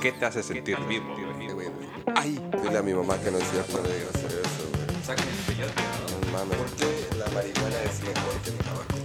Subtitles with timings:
[0.00, 1.16] ¿Qué te hace sentir vivo?
[2.14, 4.86] Ay, dile a mi mamá que no es cierto de hacer eso, güey.
[6.20, 8.98] No mames, ¿por qué la marihuana es mejor que el tabaco?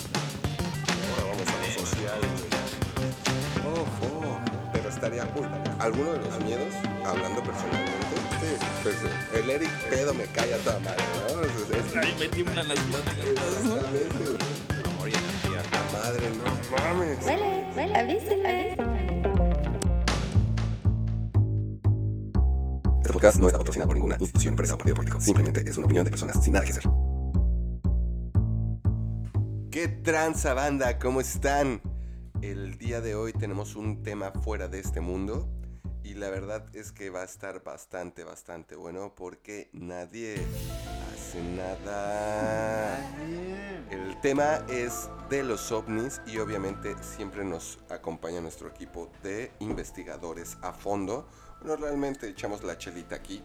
[1.09, 3.81] Ahora vamos a lo social, güey.
[3.81, 4.39] Ojo,
[4.73, 5.49] pero estaría cool.
[5.79, 6.73] ¿Alguno de los miedos,
[7.03, 8.16] hablando personalmente?
[8.39, 8.95] Sí, pues
[9.33, 11.41] el Eric pedo me cae a toda madre, ¿no?
[11.41, 13.25] Es, es, Ahí me tiemblan las pláticas.
[13.25, 14.93] exactamente, güey.
[14.93, 15.63] Amor y energía.
[15.71, 16.43] La madre, no
[16.77, 17.25] mames.
[17.25, 18.77] Huele, huele, avíseme.
[22.97, 25.19] Este podcast no está patrocinado por ninguna institución, empresa o partido político.
[25.21, 26.83] Simplemente es una opinión de personas sin nada que hacer.
[29.71, 30.99] ¿Qué tranza banda?
[30.99, 31.81] ¿Cómo están?
[32.41, 35.56] El día de hoy tenemos un tema fuera de este mundo
[36.07, 40.35] y la verdad es que va a estar bastante, bastante bueno porque nadie
[41.11, 42.97] hace nada.
[43.91, 50.57] El tema es de los ovnis y obviamente siempre nos acompaña nuestro equipo de investigadores
[50.61, 51.27] a fondo.
[51.59, 53.43] Bueno, realmente echamos la chelita aquí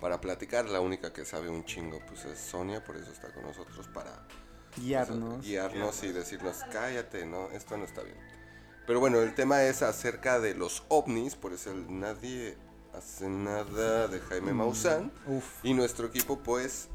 [0.00, 0.68] para platicar.
[0.68, 4.26] La única que sabe un chingo pues es Sonia, por eso está con nosotros para
[4.74, 5.44] pues, guiarnos.
[5.44, 8.27] guiarnos y decirnos cállate, no, esto no está bien.
[8.88, 12.56] Pero bueno, el tema es acerca de los ovnis, por eso el nadie
[12.94, 15.12] hace nada de Jaime Maussan.
[15.26, 15.62] Uf.
[15.62, 16.88] Y nuestro equipo pues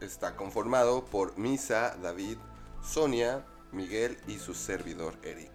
[0.00, 2.38] está conformado por Misa, David,
[2.82, 5.50] Sonia, Miguel y su servidor Eric.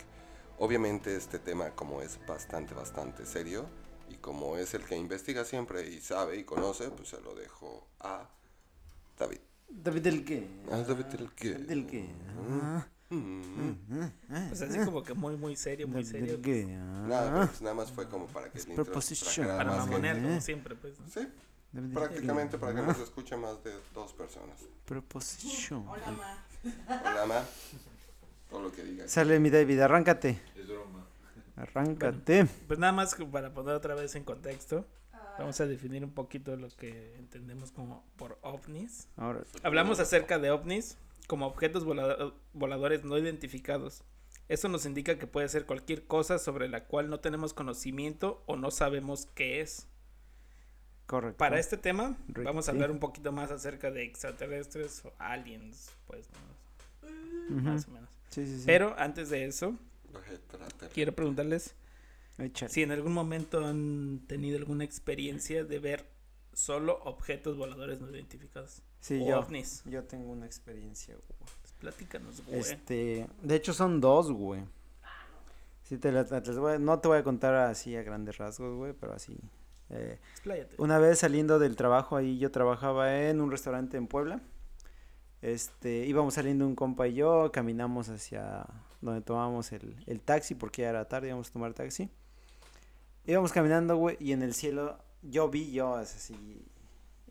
[0.59, 3.65] Obviamente este tema como es bastante, bastante serio
[4.09, 7.87] y como es el que investiga siempre y sabe y conoce, pues se lo dejo
[7.99, 8.29] a
[9.17, 9.39] David.
[9.67, 10.47] David del qué?
[10.71, 11.53] Ah, David el qué.
[11.55, 12.07] Del qué?
[12.47, 16.39] Ah, Pues así como que muy, muy serio, muy serio.
[16.41, 16.65] qué?
[16.65, 20.39] Nada, Ah, pues nada más fue como para que Es el intro Para mamonear, como
[20.41, 20.99] siempre, pues.
[20.99, 21.07] ¿no?
[21.07, 21.27] Sí,
[21.93, 24.59] prácticamente para que Ah, nos escuche más de dos personas.
[24.85, 25.88] Proposition.
[25.88, 27.43] Hola, ma.
[28.49, 29.11] Todo lo que digas.
[29.11, 30.39] Sale mi David, arráncate.
[31.55, 32.47] Arráncate.
[32.67, 34.85] Pues nada más que para poner otra vez en contexto,
[35.38, 39.07] vamos a definir un poquito lo que entendemos como por ovnis.
[39.17, 40.97] Ahora, Hablamos acerca de ovnis
[41.29, 44.03] como objetos volado- voladores no identificados.
[44.47, 48.56] Eso nos indica que puede ser cualquier cosa sobre la cual no tenemos conocimiento o
[48.56, 49.88] no sabemos qué es.
[51.06, 51.38] correcto.
[51.38, 52.75] Para este tema Rick, vamos a sí.
[52.75, 57.56] hablar un poquito más acerca de extraterrestres o aliens, pues, ¿no?
[57.57, 57.61] Ujú.
[57.61, 58.09] más o menos.
[58.31, 58.63] Sí, sí, sí.
[58.66, 59.75] Pero antes de eso,
[60.96, 61.75] quiero preguntarles
[62.40, 62.72] Échale.
[62.72, 66.06] si en algún momento han tenido alguna experiencia de ver
[66.53, 68.81] solo objetos voladores no identificados.
[68.99, 69.39] Sí, yo.
[69.39, 69.83] ovnis.
[69.85, 71.39] Yo tengo una experiencia, güey.
[71.61, 72.59] Pues platícanos, güey.
[72.59, 74.61] Este, de hecho son dos, güey.
[75.83, 78.75] Sí, te te las voy a- no te voy a contar así a grandes rasgos,
[78.75, 79.35] güey, pero así.
[79.89, 80.19] eh,
[80.77, 84.39] una vez saliendo del trabajo ahí, yo trabajaba en un restaurante en Puebla.
[85.41, 88.66] Este, íbamos saliendo un compa y yo, caminamos hacia
[89.01, 92.09] donde tomábamos el, el taxi, porque ya era tarde, íbamos a tomar taxi.
[93.25, 96.61] Íbamos caminando, güey, y en el cielo yo vi, yo, es así,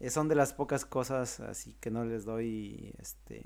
[0.09, 3.45] son de las pocas cosas así que no les doy, este...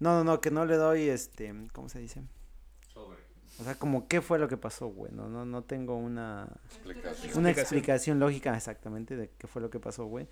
[0.00, 2.22] No, no, no, que no le doy, este, ¿cómo se dice?
[3.60, 6.48] O sea, como qué fue lo que pasó, güey, no, no, no tengo una...
[6.66, 7.38] Explicación.
[7.38, 7.58] Una Explicación.
[7.58, 10.28] explicación lógica exactamente de qué fue lo que pasó, güey.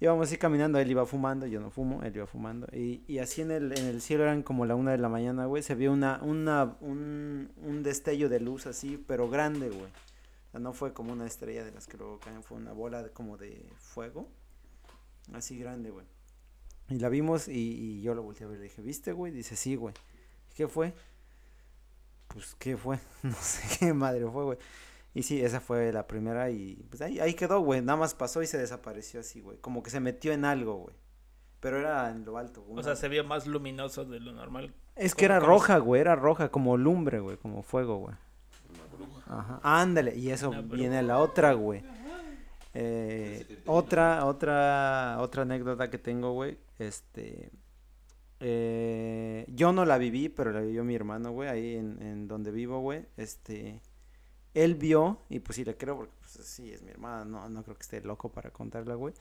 [0.00, 2.68] Íbamos así caminando, él iba fumando, yo no fumo, él iba fumando.
[2.72, 5.46] Y, y así en el, en el cielo eran como la una de la mañana,
[5.46, 5.62] güey.
[5.62, 9.90] Se vio una, una, un, un destello de luz así, pero grande, güey.
[10.54, 13.02] O sea, no fue como una estrella de las que luego caen, fue una bola
[13.02, 14.28] de- como de fuego.
[15.32, 16.06] Así grande, güey.
[16.90, 19.32] Y la vimos y, y yo lo volteé a ver y le dije, ¿viste, güey?
[19.32, 19.94] Dice, sí, güey.
[20.54, 20.94] ¿Qué fue?
[22.28, 22.98] Pues, ¿qué fue?
[23.22, 24.58] No sé qué madre fue, güey.
[25.14, 27.80] Y sí, esa fue la primera y pues ahí, ahí quedó, güey.
[27.82, 29.58] Nada más pasó y se desapareció así, güey.
[29.58, 30.96] Como que se metió en algo, güey.
[31.60, 32.78] Pero era en lo alto, güey.
[32.80, 34.74] O sea, se vio más luminoso de lo normal.
[34.96, 36.00] Es que era roja, güey.
[36.00, 37.36] Era roja, como lumbre, güey.
[37.38, 38.14] Como fuego, güey.
[38.96, 39.38] Una bruja.
[39.38, 39.60] Ajá.
[39.62, 40.16] Ándale.
[40.16, 41.82] Y eso viene a la otra, güey.
[42.74, 46.58] Eh, otra, otra, otra anécdota que tengo, güey.
[46.78, 47.50] Este.
[48.40, 51.48] eh, yo no la viví, pero la vivió mi hermano, güey.
[51.48, 53.06] Ahí en, en donde vivo, güey.
[53.16, 53.80] Este.
[54.54, 57.24] Él vio, y pues sí le creo, porque pues sí, es mi hermano.
[57.24, 59.14] No, no creo que esté loco para contarla, güey.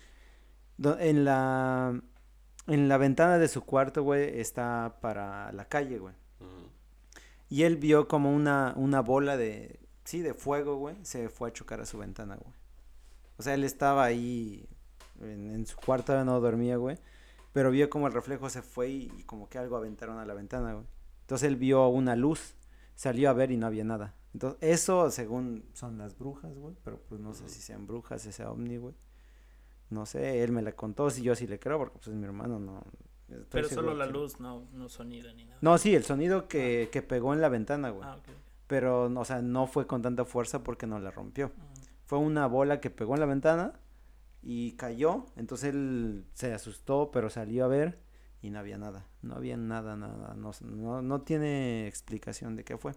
[0.99, 1.99] En la.
[2.65, 6.15] En la ventana de su cuarto, güey, está para la calle, güey.
[7.53, 11.53] Y él vio como una, una bola de, sí, de fuego, güey, se fue a
[11.53, 12.51] chocar a su ventana, güey.
[13.37, 14.67] O sea, él estaba ahí
[15.21, 16.97] en, en su cuarto, no dormía, güey.
[17.51, 20.33] Pero vio como el reflejo se fue y, y como que algo aventaron a la
[20.33, 20.87] ventana, güey.
[21.21, 22.55] Entonces él vio una luz,
[22.95, 24.15] salió a ver y no había nada.
[24.33, 26.75] Entonces, eso según son las brujas, güey.
[26.83, 28.95] Pero pues no sé si sean brujas, ese ovni, güey.
[29.91, 32.25] No sé, él me la contó, si yo sí le creo, porque pues es mi
[32.25, 32.83] hermano, no,
[33.41, 35.57] Estoy Pero seguro solo la luz, no, no sonido ni nada.
[35.61, 38.07] No, sí, el sonido que, que pegó en la ventana, güey.
[38.07, 38.27] Ah, ok.
[38.27, 38.35] ok.
[38.67, 41.49] Pero, o sea, no fue con tanta fuerza porque no la rompió.
[41.49, 41.61] Mm.
[42.05, 43.73] Fue una bola que pegó en la ventana
[44.41, 45.25] y cayó.
[45.35, 47.99] Entonces él se asustó, pero salió a ver
[48.41, 49.07] y no había nada.
[49.21, 50.33] No había nada, nada.
[50.35, 52.93] No, no, no tiene explicación de qué fue.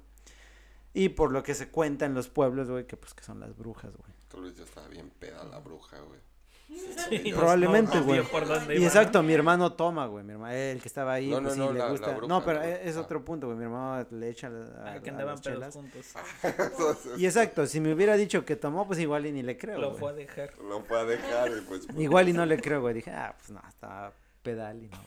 [0.93, 3.57] Y por lo que se cuenta en los pueblos, güey, que pues que son las
[3.57, 4.13] brujas, güey.
[4.29, 6.21] Tal vez ya estaba bien peda la bruja, güey.
[6.69, 8.21] Sí, Probablemente, güey.
[8.21, 9.29] Y iba, exacto, ¿no?
[9.29, 10.25] mi hermano toma, güey.
[10.25, 12.11] Mi hermano, el que estaba ahí, No, pues no, sí, no, le la- la gusta.
[12.15, 13.57] bruja, no, pero es, otro punto, güey.
[13.59, 14.51] Mi hermano le echa a,
[14.95, 16.07] Ah, que a andaban las pedos juntos.
[17.19, 19.79] Y exacto, si me hubiera dicho que tomó, pues igual y ni le creo.
[19.79, 20.01] Lo güey.
[20.01, 20.59] fue a dejar.
[20.59, 21.87] Lo fue a dejar y pues...
[21.97, 22.95] Igual y no le creo, güey.
[22.95, 24.13] Dije, ah, pues no, estaba
[24.43, 24.99] pedal y no.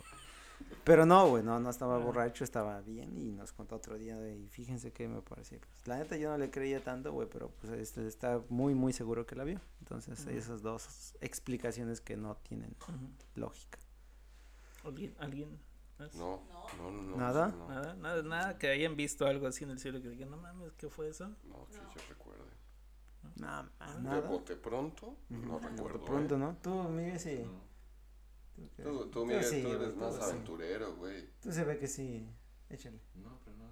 [0.90, 4.36] Pero no, güey, no, no estaba borracho, estaba bien y nos contó otro día de,
[4.40, 5.60] y fíjense que me parecía.
[5.60, 8.92] Pues, la neta yo no le creía tanto, güey, pero pues este está muy, muy
[8.92, 9.62] seguro que la vio.
[9.82, 10.32] Entonces, Ujú.
[10.32, 12.76] esas dos explicaciones que no tienen
[13.36, 13.78] lógica.
[14.84, 15.16] ¿Alguien?
[15.20, 15.60] ¿Alguien?
[16.00, 16.16] más?
[16.16, 16.42] No,
[16.80, 17.18] no, no, no.
[17.18, 17.50] ¿Nada?
[17.50, 20.38] No, Nada, nada, nada que hayan visto algo así en el cielo que digan, no
[20.38, 21.28] mames, ¿qué fue eso?
[21.44, 22.50] no que yo recuerde.
[23.36, 24.22] ¿De nada.
[24.22, 25.18] bote pronto?
[25.30, 26.04] No recuerdo.
[26.04, 26.40] Pronto, ¿eh?
[26.40, 26.58] ¿no?
[26.64, 27.46] Tú, Miguel, sí.
[28.76, 28.84] ¿Tú?
[28.84, 31.30] Tú, tú, Miguel, sí, tú güey, eres más aventurero, güey.
[31.42, 32.28] Tú se ve que sí.
[32.70, 33.72] Échale, No, pero nada.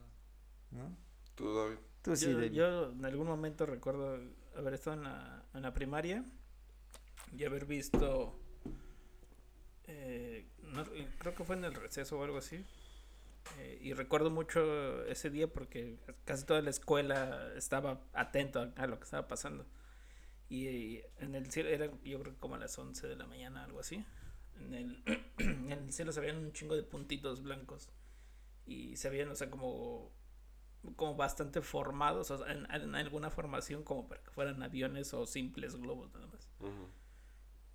[0.72, 0.98] ¿no?
[1.36, 1.78] Tú, David.
[2.01, 2.51] Tú sí, yo, David.
[2.51, 4.19] yo en algún momento recuerdo
[4.56, 6.25] haber estado en la, en la primaria
[7.36, 8.39] y haber visto,
[9.88, 10.86] eh, no-
[11.19, 12.63] creo que fue en el receso o algo así.
[13.60, 18.88] eh, y recuerdo mucho ese día porque casi toda la escuela estaba atento a, a
[18.88, 19.66] lo que estaba pasando.
[20.50, 23.25] Y, eh, en el cielo, era yo creo que como a las 11 de la
[23.25, 24.04] mañana, algo así.
[24.59, 25.04] En el,
[25.38, 27.89] en el cielo se veían un chingo de puntitos blancos.
[28.65, 30.12] Y se veían, o sea, como
[30.95, 35.25] como bastante formados, o sea, en, en alguna formación como para que fueran aviones o
[35.25, 36.50] simples globos nada más.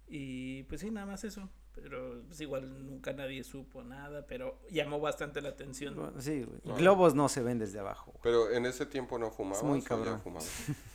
[0.07, 1.49] Y pues sí, nada más eso.
[1.75, 5.95] Pero pues igual nunca nadie supo nada, pero llamó bastante la atención.
[5.95, 6.61] Bueno, sí, güey.
[6.65, 6.77] No.
[6.77, 8.13] Globos no se ven desde abajo.
[8.13, 8.21] güey.
[8.23, 10.23] Pero en ese tiempo no fumabas muy o ya cabrón.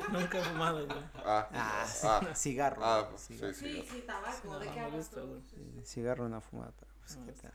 [0.12, 0.98] Nunca he fumado, güey.
[1.24, 2.84] Ah, Ah, sí, ah, cigarro.
[2.84, 3.54] ah, güey, sí, cigarro.
[3.54, 3.72] sí.
[3.72, 5.42] Sí, sí, tabaco, No, ¿de qué hablas tú?
[5.84, 7.52] Cigarro no fumada, pero pues, No, ¿qué tal?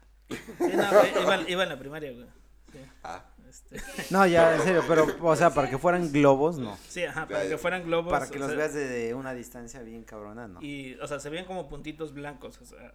[0.70, 2.26] Sí, no, güey, iba, iba en la primaria, güey.
[2.72, 6.78] Sí, Ah, este, No, ya, en serio, pero, o sea, para que fueran globos, no.
[6.90, 8.12] sí, ajá, para que fueran globos.
[8.12, 10.62] Para que los sea, veas de una distancia bien cabrona, no.
[10.62, 12.94] Y, Y, o sea, se veían como puntitos blancos, o sea,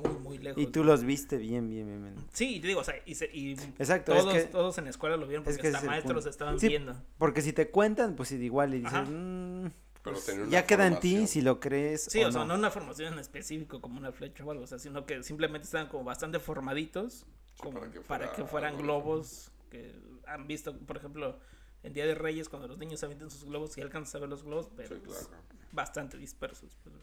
[0.00, 0.72] muy, muy lejos.
[0.72, 2.02] tú los viste bien, bien, bien.
[2.02, 2.14] bien.
[2.32, 4.84] Sí, y te digo, o sea, y, se- y Exacto, todos, es que, todos en
[4.84, 6.30] la escuela lo vieron es porque que hasta es el maestros punto.
[6.30, 6.94] estaban Sí, viendo.
[7.18, 9.08] porque si te cuentan, pues igual y dices.
[9.08, 9.66] "Mm,
[10.02, 12.48] pero Pues, ya queda en ti si lo crees Sí, o, o sea, no.
[12.48, 15.66] no una formación en específico como una flecha o algo, o sea, sino que simplemente
[15.66, 17.26] estaban como bastante formaditos
[17.58, 19.94] como para que para que, fuera fueran globos que
[20.26, 21.38] han visto, por ejemplo,
[21.82, 24.42] en Día de Reyes cuando los niños avientan sus globos y alcanzas a ver los
[24.42, 25.42] globos, pero Sí, pues, claro.
[25.72, 26.76] bastante dispersos.
[26.82, 26.96] pero-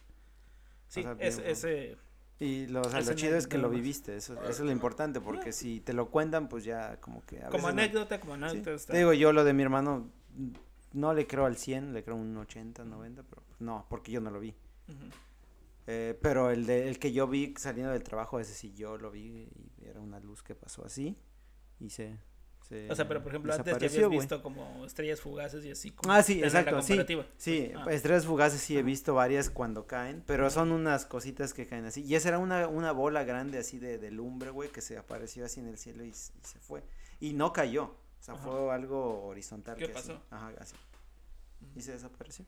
[0.88, 1.98] Sí, sea, es- bien, ese...
[2.40, 5.20] Y lo, o sea, lo chido es que lo viviste, eso, eso es lo importante,
[5.20, 8.34] porque si te lo cuentan, pues ya como que a Como veces no- anécdota, como
[8.36, 8.78] anécdota.
[8.94, 10.12] Te digo, yo lo de mi hermano,
[10.94, 14.30] no le creo al 100, le creo un 80, 90, pero no, porque yo no
[14.30, 14.54] lo vi.
[15.88, 19.10] Eh, pero el, de, el que yo vi saliendo del trabajo, ese sí yo lo
[19.10, 19.50] vi
[19.80, 21.18] y era una luz que pasó así
[21.80, 22.18] y se...
[22.70, 25.92] se O sea, pero por ejemplo, antes ya habías visto como estrellas fugaces y así.
[25.92, 26.98] Como Ah, sí, exacto, sí.
[27.38, 27.86] Sí, Ah.
[27.92, 32.04] estrellas fugaces sí he visto varias cuando caen, pero son unas cositas que caen así.
[32.04, 35.46] Y esa era una, una bola grande así de, de lumbre, güey, que se apareció
[35.46, 36.84] así en el cielo y, y se fue.
[37.20, 38.44] Y no cayó, o sea, Ajá.
[38.44, 39.78] fue algo horizontal.
[39.78, 40.22] ¿Qué que así- pasó?
[40.30, 40.76] Ajá, así.
[41.76, 42.46] Y se desapareció.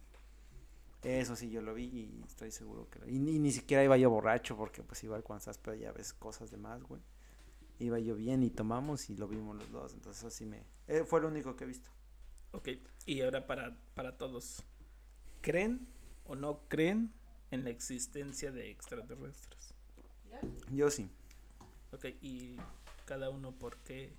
[1.01, 3.95] Eso sí, yo lo vi y estoy seguro que lo Y, ni- ni siquiera iba
[3.95, 7.01] yo borracho, porque pues igual cuando estás pedo ya ves cosas de más, güey.
[7.79, 10.63] Iba yo bien y tomamos y lo vimos los dos, entonces eso sí me...
[10.87, 11.89] eh, fue lo único que he visto.
[12.51, 12.69] Ok,
[13.05, 14.63] y ahora para, para todos.
[15.41, 15.87] ¿Creen
[16.25, 17.13] o no creen
[17.51, 19.73] en la existencia de extraterrestres?
[20.71, 21.09] Yo sí.
[21.91, 22.57] Ok, y
[23.05, 24.13] cada uno por qué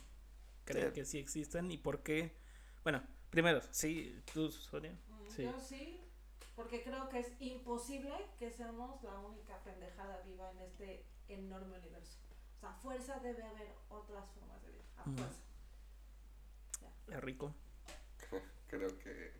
[0.65, 0.93] cree Sí.
[0.95, 2.35] que sí existen y por qué...
[2.83, 4.93] Bueno, primero, sí, tú, Sonia.
[4.93, 5.43] Mm, Sí.
[5.45, 6.01] Yo sí,
[6.57, 12.19] porque creo que es imposible que seamos la única pendejada viva en este enorme universo.
[12.61, 14.85] O sea, a fuerza debe haber otras formas de vida.
[14.99, 15.41] A fuerza.
[17.09, 17.55] Es rico.
[18.69, 19.33] Creo que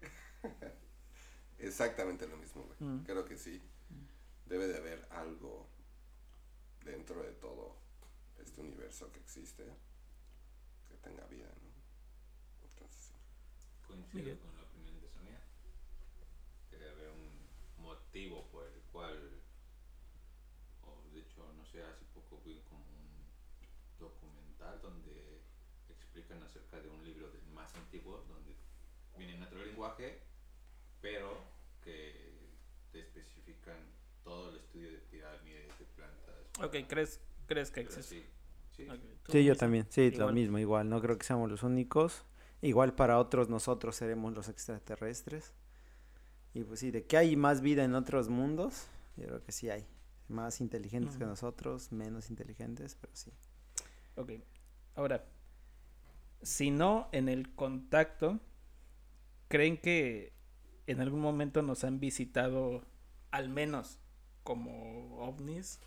[1.59, 2.77] exactamente lo mismo, güey.
[2.81, 3.05] Mm.
[3.05, 3.63] Creo que sí.
[4.47, 5.69] Debe de haber algo
[6.83, 7.77] dentro de todo
[8.39, 9.65] este universo que existe
[10.89, 12.67] que tenga vida, ¿no?
[12.67, 13.15] Entonces, sí.
[13.87, 15.41] Coincido con la opinión de Sonia.
[16.71, 19.43] Debe haber un motivo por el cual,
[20.83, 23.01] o de hecho, no sé, hace poco vi como un
[24.01, 25.41] documental donde
[26.31, 28.55] explican acerca de un libro del más antiguo, donde
[29.17, 30.21] viene en otro lenguaje,
[31.01, 31.43] pero
[31.83, 32.51] que
[32.93, 33.77] te especifican
[34.23, 36.35] todo el estudio de pirámides, de plantas.
[36.63, 38.21] Ok, ¿crees, crees que existe?
[38.21, 38.27] sí,
[38.77, 38.89] sí.
[38.89, 40.35] Ok, ¿tú, Sí, yo también, sí, lo Igual.
[40.35, 42.25] mismo, igual, no creo que seamos los únicos.
[42.63, 45.55] Igual para otros nosotros seremos los extraterrestres.
[46.53, 49.71] Y pues sí, de que hay más vida en otros mundos, yo creo que sí
[49.71, 49.87] hay.
[50.29, 51.31] Más inteligentes que Ujú.
[51.31, 53.33] nosotros, menos inteligentes, pero sí.
[54.17, 54.33] Ok.
[54.95, 55.25] Ahora,
[56.43, 58.41] si no en el contacto,
[59.49, 60.33] ¿creen que
[60.87, 62.85] en algún momento nos han visitado
[63.31, 63.99] al menos
[64.43, 65.81] como ovnis?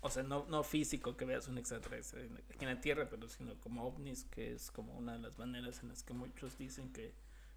[0.00, 3.28] O sea, no, no físico que veas un extraterrestre en, aquí en la Tierra, pero
[3.28, 6.92] sino como ovnis, que es como una de las maneras en las que muchos dicen
[6.92, 7.14] que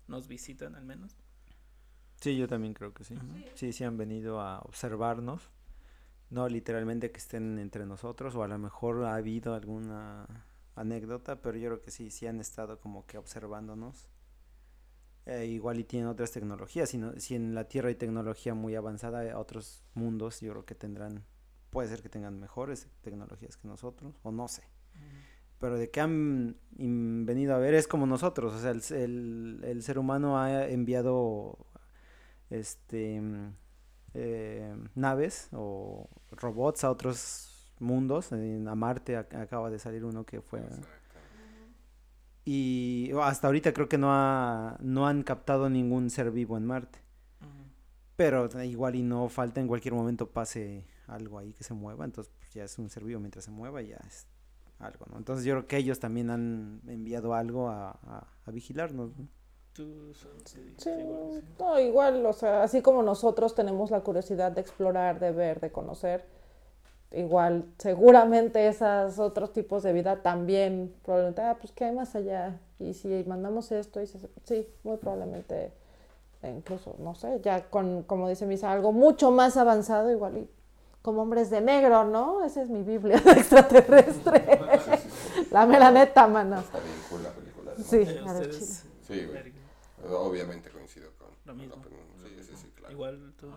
[0.08, 1.15] nos visitan al menos.
[2.20, 3.15] Sí, yo también creo que sí.
[3.55, 5.50] Sí, sí han venido a observarnos.
[6.29, 11.58] No literalmente que estén entre nosotros, o a lo mejor ha habido alguna anécdota, pero
[11.58, 14.10] yo creo que sí, sí han estado como que observándonos.
[15.25, 16.90] Eh, igual y tienen otras tecnologías.
[16.90, 20.66] Si, no- si en la Tierra hay tecnología muy avanzada, eh, otros mundos yo creo
[20.66, 21.24] que tendrán,
[21.70, 24.63] puede ser que tengan mejores tecnologías que nosotros, o no sé.
[25.60, 26.58] Pero de que han
[27.25, 31.58] venido a ver es como nosotros, o sea, el, el- el ser humano ha enviado
[32.50, 33.56] este mm,
[34.16, 37.50] eh, naves o robots a otros
[37.82, 40.62] mundos, en- a Marte ac- acaba de salir uno que fue
[42.44, 47.00] y hasta ahorita creo que no ha, no han captado ningún ser vivo en Marte.
[48.16, 52.32] Pero igual y no falta en cualquier momento pase algo ahí que se mueva, entonces
[52.38, 54.28] pues, ya es un ser vivo mientras se mueva ya es
[54.80, 55.18] algo, ¿no?
[55.18, 59.12] Entonces yo creo que ellos también han enviado algo a, a- a vigilarnos.
[59.74, 59.84] Sí,
[60.90, 61.48] Igual, sí.
[61.60, 65.72] no, igual, o sea, así como nosotros tenemos la curiosidad de explorar, de ver, de
[65.72, 66.26] conocer,
[67.12, 72.60] igual, seguramente esos otros tipos de vida también, probablemente, ah, pues, ¿qué hay más allá?
[72.80, 75.72] Y si mandamos esto, y se- sí, muy probablemente,
[76.41, 80.50] e incluso, no sé, ya con, como dice Misa, algo mucho más avanzado, igual, y
[81.01, 82.44] como hombres de negro, ¿no?
[82.46, 84.60] Esa es mi Biblia de extraterrestre.
[85.51, 86.60] la mera neta, mano.
[86.60, 87.72] Está bien cool la película.
[87.74, 89.51] de Sí, ustedes, Sí, güey.
[90.13, 91.75] Obviamente coincido con Lo mismo.
[92.24, 92.94] Sí, sí, sí, claro.
[92.94, 93.48] Igual tú.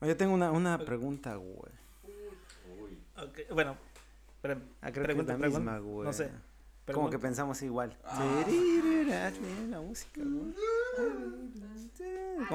[0.00, 1.72] Yo tengo una, una pregunta, güey.
[3.52, 3.76] Bueno,
[4.36, 5.72] espérame, Ah, creo Pregunta, que es la pregunta.
[5.72, 6.06] misma, güey.
[6.06, 6.30] No sé.
[6.92, 7.96] Como que pensamos igual.
[8.04, 8.44] Ah.
[9.70, 10.54] La música, güey.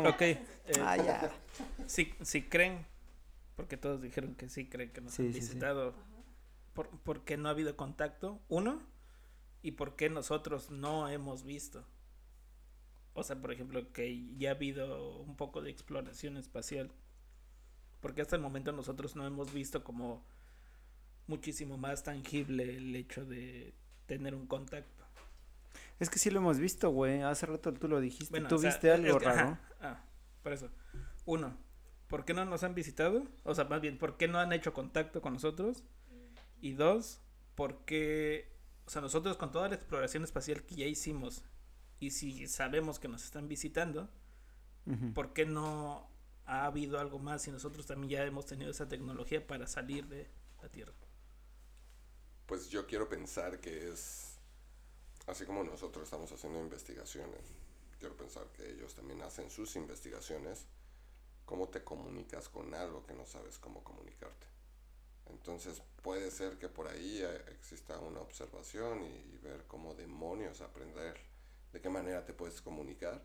[0.07, 0.43] Ok, eh,
[0.81, 1.31] Ah, ya.
[1.87, 2.85] si, si creen,
[3.55, 5.47] porque todos dijeron que sí creen que nos Sí, han sí, sí.
[5.47, 5.93] visitado,
[6.73, 8.39] por, ¿por qué no ha habido contacto?
[8.49, 8.81] Uno,
[9.61, 11.85] y por qué nosotros no hemos visto.
[13.13, 16.91] O sea, por ejemplo, que ya ha habido un poco de exploración espacial.
[18.01, 20.25] Porque hasta el momento nosotros no hemos visto como
[21.27, 23.73] muchísimo más tangible el hecho de
[24.05, 25.03] tener un contacto.
[25.99, 27.21] Es que sí lo hemos visto, güey.
[27.21, 28.31] Hace rato tú lo dijiste.
[28.31, 30.03] Bueno, ¿Tú o sea, viste algo que- ajá, ah,
[30.41, 30.69] por eso.
[31.25, 31.55] Uno,
[32.07, 33.23] ¿por qué no nos han visitado?
[33.43, 35.83] O sea, más bien, ¿por qué no han hecho contacto con nosotros?
[36.61, 37.21] Y dos,
[37.55, 38.51] ¿por qué,
[38.85, 41.43] o sea, nosotros con toda la exploración espacial que ya hicimos,
[41.99, 44.09] y si sabemos que nos están visitando.
[45.13, 46.09] ¿por qué no
[46.45, 50.29] ha habido algo más y nosotros también ya hemos tenido esa tecnología para salir de
[50.61, 50.91] la Tierra?
[52.45, 54.37] Pues yo quiero pensar que es,
[55.27, 57.41] así como nosotros estamos haciendo investigaciones,
[57.99, 60.67] quiero pensar que ellos también hacen sus investigaciones,
[61.45, 64.47] cómo te comunicas con algo que no sabes cómo comunicarte.
[65.27, 71.19] Entonces puede ser que por ahí eh, exista una observación y, ver cómo demonios aprender
[71.73, 73.21] de qué manera te puedes comunicar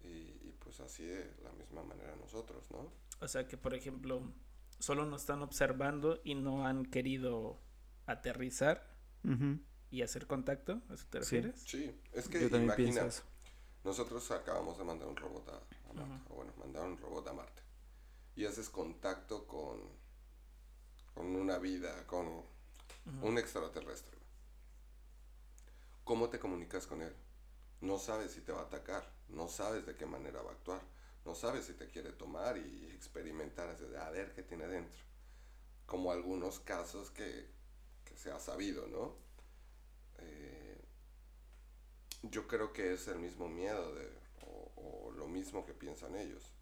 [0.00, 2.92] y, y pues así de la misma manera nosotros, ¿no?
[3.20, 4.32] O sea, que por ejemplo,
[4.78, 7.58] solo nos están observando y no han querido
[8.06, 8.94] aterrizar
[9.90, 11.60] y hacer contacto, ¿a eso te refieres?
[11.66, 13.22] Sí, es que Yo también imagina, pienso eso.
[13.84, 15.56] Nosotros acabamos de mandar un robot a,
[15.90, 17.62] a Marte, o bueno, mandaron un robot a Marte.
[18.36, 19.80] Y haces contacto con,
[21.14, 22.42] con una vida, con
[23.22, 24.18] un extraterrestre.
[26.04, 27.14] ¿Cómo te comunicas con él?
[27.80, 30.82] No sabes si te va a atacar, no sabes de qué manera va a actuar,
[31.24, 35.00] no sabes si te quiere tomar y experimentar, a ver qué tiene dentro.
[35.86, 37.53] Como algunos casos que
[38.16, 39.16] se ha sabido, ¿no?
[40.18, 40.80] Eh,
[42.22, 44.08] yo creo que es el mismo miedo de,
[44.46, 46.52] o, o lo mismo que piensan ellos.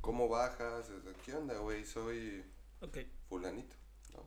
[0.00, 0.90] ¿Cómo bajas?
[1.24, 1.84] ¿Qué onda, güey?
[1.86, 2.44] Soy
[3.28, 3.76] fulanito,
[4.12, 4.24] ¿no?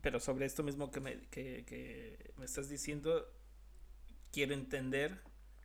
[0.00, 3.24] pero sobre esto mismo que me, que, que me estás diciendo,
[4.32, 5.22] quiero entender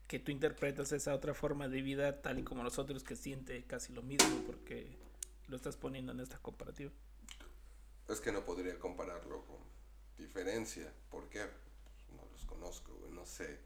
[0.08, 3.94] que tú interpretas esa otra forma de vida tal y como nosotros que siente casi
[3.94, 4.96] lo mismo porque
[5.48, 6.92] lo estás poniendo en esta comparativa.
[8.08, 9.58] Es que no podría compararlo con
[10.18, 10.92] diferencia.
[11.10, 11.42] ¿Por qué?
[11.84, 13.60] Pues no los conozco, güey, no sé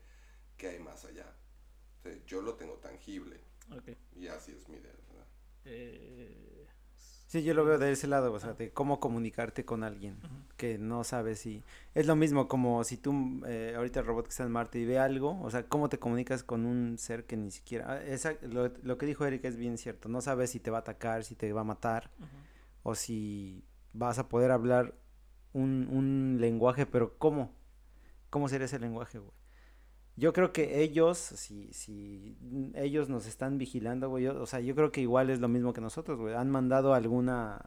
[0.58, 1.26] qué hay más allá.
[2.00, 3.40] O sea, yo lo tengo tangible
[4.16, 5.28] y así es mi idea, ¿verdad?
[5.66, 6.68] Eh,
[7.28, 10.18] Sí, yo lo veo de ese lado, o sea, de cómo comunicarte con alguien
[10.58, 11.64] que no sabes si...
[11.96, 14.86] Es lo mismo como si tú, eh, ahorita el robot que está en Marte y
[14.86, 17.86] ve algo, o sea, cómo te comunicas con un ser que ni siquiera...
[17.90, 20.80] ah, esa- lo, lo que dijo Eric es bien cierto, no sabes si te va
[20.80, 22.12] a atacar, si te va a matar,
[22.84, 24.94] o si vas a poder hablar
[25.54, 27.52] un, un lenguaje, pero ¿cómo?
[28.30, 29.32] ¿Cómo será ese lenguaje, güey?
[30.18, 32.38] Yo creo que ellos, si, si
[32.76, 35.74] ellos nos están vigilando, güey, yo- o sea, yo creo que igual es lo mismo
[35.74, 36.36] que nosotros, güey.
[36.36, 37.62] Han mandado alguna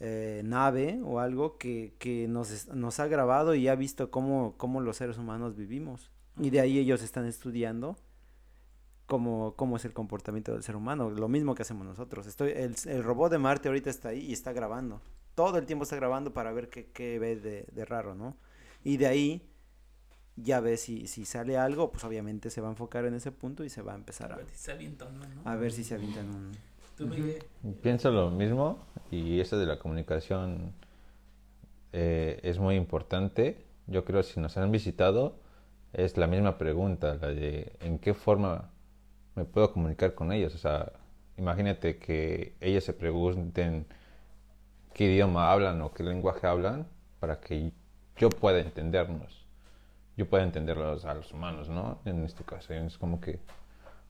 [0.00, 4.80] eh, nave o algo que, que nos, nos ha grabado y ha visto cómo, cómo
[4.80, 6.10] los seres humanos vivimos.
[6.38, 7.96] Y de ahí ellos están estudiando
[9.06, 12.26] cómo, cómo es el comportamiento del ser humano, lo mismo que hacemos nosotros.
[12.26, 15.00] Estoy, el, el robot de Marte ahorita está ahí y está grabando.
[15.36, 18.36] Todo el tiempo está grabando para ver qué, qué ve de, de raro, ¿no?
[18.82, 19.48] Y de ahí
[20.36, 23.64] ya ve si, si sale algo, pues obviamente se va a enfocar en ese punto
[23.64, 25.50] y se va a empezar A a, ver si se avienta uno, ¿no?
[25.50, 26.52] a ver si se avientan un...
[26.96, 27.44] Tú, Miguel.
[27.82, 28.78] Pienso lo mismo
[29.10, 30.72] y eso de la comunicación
[31.92, 33.64] eh, es muy importante.
[33.86, 35.38] Yo creo si nos han visitado
[35.92, 38.70] es la misma pregunta, la de en qué forma
[39.34, 40.54] me puedo comunicar con ellos.
[40.54, 40.92] O sea,
[41.36, 43.86] imagínate que ellos se pregunten
[44.96, 46.86] qué idioma hablan o qué lenguaje hablan
[47.20, 47.70] para que
[48.16, 49.44] yo pueda entendernos.
[50.16, 51.98] Yo pueda entenderlos a los humanos, ¿no?
[52.06, 53.38] En este caso, es como que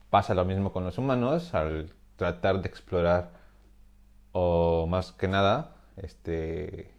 [0.09, 3.31] pasa lo mismo con los humanos al tratar de explorar
[4.31, 6.89] o más que nada este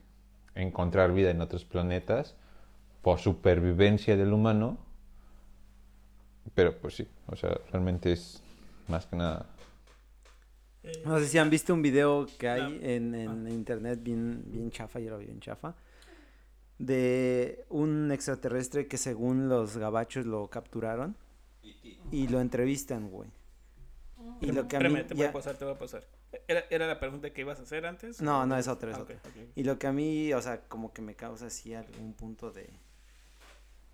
[0.55, 2.37] encontrar vida en otros planetas
[3.01, 4.77] por supervivencia del humano
[6.55, 8.43] pero pues sí o sea realmente es
[8.89, 9.47] más que nada
[10.85, 12.87] Eh, No sé si han visto un video que hay No.
[12.87, 15.75] en, en internet bien, bien chafa, yo lo vi bien chafa,
[16.79, 21.17] de un extraterrestre que según los gabachos lo capturaron
[22.13, 23.31] y lo entrevistan, güey.
[24.41, 26.05] Y lo que a mí Espérame, te voy ya- a pasar, te voy a pasar.
[26.47, 28.21] ¿Era, ¿Era la pregunta que ibas a hacer antes?
[28.21, 29.17] No, no, es otra, es Ah, otra.
[29.57, 32.69] Y lo que a mí, o sea, como que me causa así algún punto de...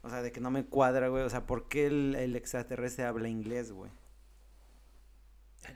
[0.02, 1.22] O sea, de que no me cuadra, güey.
[1.22, 3.90] O sea, ¿por qué el, el extraterrestre habla inglés, güey?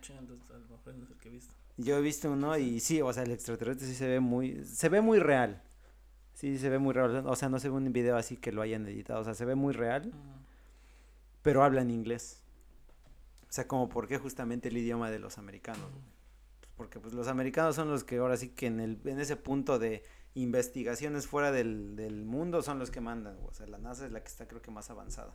[0.01, 1.55] Chinga, entonces a lo mejor no es el que he visto.
[1.77, 4.89] Yo he visto uno y sí, o sea, el extraterrestre sí se ve muy, se
[4.89, 5.63] ve muy real.
[6.35, 7.25] Sí, se ve muy real.
[7.27, 9.21] O sea, no se ve un video así que lo hayan editado.
[9.21, 10.13] O sea, se ve muy real,
[11.43, 12.43] pero habla en inglés.
[13.49, 15.91] O sea, como por qué justamente el idioma de los americanos.
[16.77, 19.79] porque pues los americanos son los que ahora sí que en, el, en ese punto
[19.81, 23.37] de investigaciones fuera del, del mundo son los que mandan.
[23.45, 25.35] O sea, la NASA es la que está creo que más avanzada.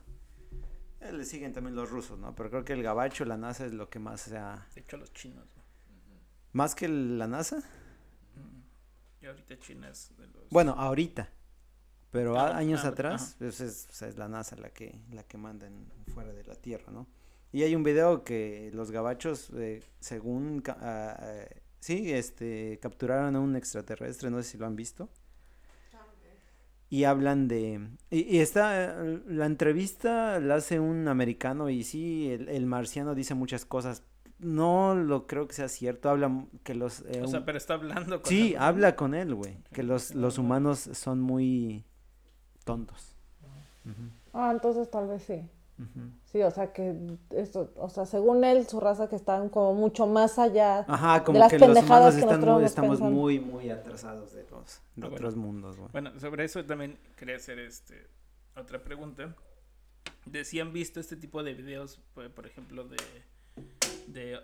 [1.04, 2.34] Eh, Le siguen también los rusos, ¿no?
[2.34, 4.66] Pero creo que el gabacho, la NASA es lo que más se ha...
[4.74, 5.62] De hecho, los chinos, ¿no?
[6.52, 7.62] Más que la NASA.
[9.20, 10.48] Y ahorita China es de los...
[10.50, 11.28] Bueno, ahorita.
[12.10, 15.36] Pero años ajá, atrás, pues es, o sea, es la NASA la que, la que
[15.36, 17.06] manda en- fuera de la Tierra, ¿no?
[17.50, 23.40] Y hay un video que los gabachos, eh, según, ah, eh, sí, este, capturaron a
[23.40, 25.08] un extraterrestre, no sé si lo han visto.
[26.94, 27.88] Y hablan de...
[28.10, 33.16] Y, y está, eh, la entrevista la hace un americano y sí, el, el marciano
[33.16, 34.04] dice muchas cosas.
[34.38, 37.00] No lo creo que sea cierto, habla que los...
[37.08, 39.56] eh, O sea, pero está hablando con Sí, habla con él, güey.
[39.72, 41.84] Que los, los humanos son muy
[42.64, 43.16] tontos.
[44.32, 45.42] Ah, entonces tal vez sí.
[46.24, 46.96] Sí, o sea que
[47.30, 50.84] esto, o sea, según él, su raza que están como mucho más allá.
[50.88, 53.20] Ajá, como las que los pendejadas humanos que están nosotros muy, estamos pensando.
[53.20, 55.14] muy, muy atrasados de los de Ah, bueno.
[55.16, 55.88] otros mundos, güey.
[55.90, 58.06] Bueno, sobre eso también quería hacer este
[58.56, 59.34] otra pregunta.
[60.26, 62.96] De si han visto este tipo de videos, por, por ejemplo, de,
[64.06, 64.40] de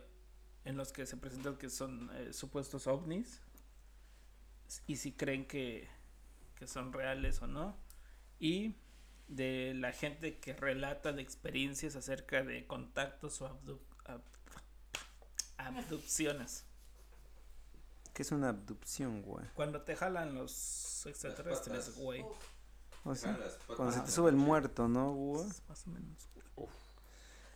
[0.64, 3.40] en los que se presentan que son eh, supuestos ovnis
[4.86, 5.88] y si creen que,
[6.56, 7.76] que son reales o no
[8.38, 8.74] y
[9.30, 14.22] de la gente que relata de experiencias acerca de contactos o abdu- ab-
[15.56, 16.64] abducciones.
[18.12, 19.46] ¿Qué es una abducción, güey?
[19.54, 22.24] Cuando te jalan los extraterrestres, güey.
[23.04, 25.46] O sea, cuando se te sube el muerto, ¿no, güey?
[25.68, 26.28] Más o menos.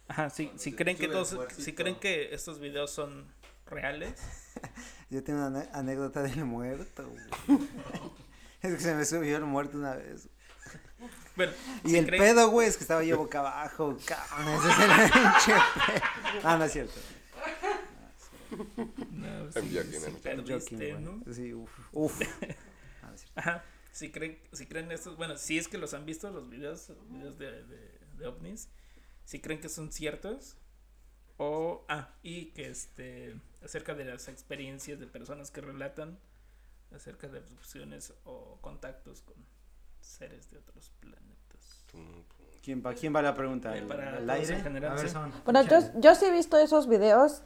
[0.06, 3.26] Ajá, si se creen que todos, si creen que estos videos son
[3.66, 4.20] reales,
[5.10, 7.58] Yo tengo una anécdota del muerto, güey.
[8.62, 10.28] es que se me subió el muerto una vez.
[11.37, 11.53] Bueno,
[11.85, 14.55] Y si el creen- pedo, güey, es que estaba yo boca abajo, cabrón.
[14.55, 16.40] Ese es el pinche pedo.
[16.44, 16.94] Ah, no es cierto.
[19.11, 21.03] no, I'm sí, joking, sí I'm perdiste, Joking, güey.
[21.03, 21.33] ¿no?
[21.35, 21.70] Sí, uf.
[21.92, 22.20] Uf.
[23.03, 23.40] Ah, no es cierto.
[23.40, 26.90] Ajá, si creen, si creen estos, bueno, si es que los han visto los videos,
[27.11, 28.68] videos de, de, de ovnis,
[29.25, 30.57] si creen que son ciertos
[31.37, 36.18] o ah y que este acerca de las experiencias de personas que relatan
[36.94, 39.35] acerca de abducciones o contactos con
[40.05, 41.85] seres de otros planetas.
[42.62, 43.77] ¿Quién, ¿Para quién va la pregunta?
[43.77, 44.55] Eh, ¿Al- para todos aire?
[44.55, 45.12] en general, A ver, sí.
[45.12, 45.33] son.
[45.45, 47.43] Bueno, yo, yo sí he visto esos videos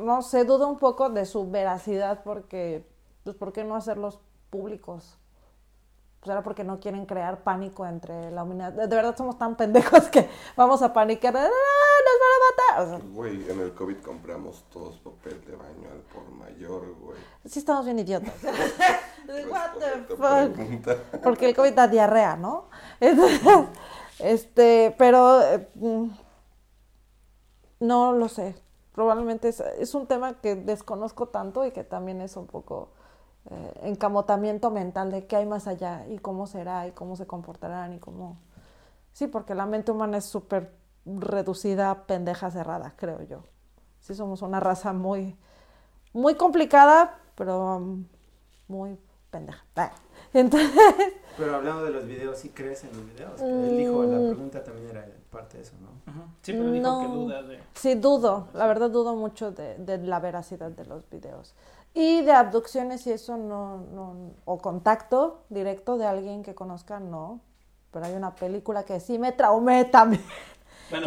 [0.00, 2.86] no sé, dudo un poco de su veracidad porque,
[3.24, 4.18] pues, ¿por qué no hacerlos
[4.50, 5.18] públicos?
[6.20, 8.72] Pues era porque no quieren crear pánico entre la humanidad.
[8.72, 11.34] De, de verdad somos tan pendejos que vamos a panicar.
[11.36, 12.67] ¡Ah, nos van a matar!
[12.80, 17.18] O sea, Güey, en el COVID compramos todos papel de baño al por mayor, güey.
[17.44, 18.34] sí estamos bien idiotas.
[19.50, 20.54] What the fuck?
[20.54, 20.96] pregunta.
[21.22, 22.68] Porque el COVID da diarrea, ¿no?
[23.00, 23.40] Entonces,
[24.18, 26.08] este, pero eh, mm,
[27.80, 28.54] no lo sé.
[28.92, 32.90] Probablemente es, es un tema que desconozco tanto y que también es un poco
[33.50, 37.94] eh, encamotamiento mental de qué hay más allá y cómo será y cómo se comportarán
[37.94, 38.38] y cómo...
[39.12, 40.70] Sí, porque la mente humana es súper
[41.18, 43.44] reducida, pendeja, cerrada, creo yo.
[44.00, 45.36] Sí, somos una raza muy,
[46.12, 48.04] muy complicada, pero um,
[48.68, 48.98] muy
[49.30, 49.64] pendeja.
[50.32, 50.70] Entonces,
[51.36, 53.40] Pero hablando de los videos, ¿sí crees en los videos?
[53.40, 54.26] Él dijo, la Mm.
[54.26, 56.12] pregunta también era parte de eso, ¿no?
[56.12, 56.28] Ujú.
[56.42, 57.00] Sí, pero dijo No.
[57.00, 57.58] que duda de.
[57.74, 61.54] Sí, dudo, la verdad dudo mucho de, de la veracidad de los videos.
[61.94, 67.40] Y de abducciones y eso no, no, o contacto directo de alguien que conozca, no.
[67.92, 70.22] Pero hay una película que sí me traumé también.
[70.90, 71.06] Bueno,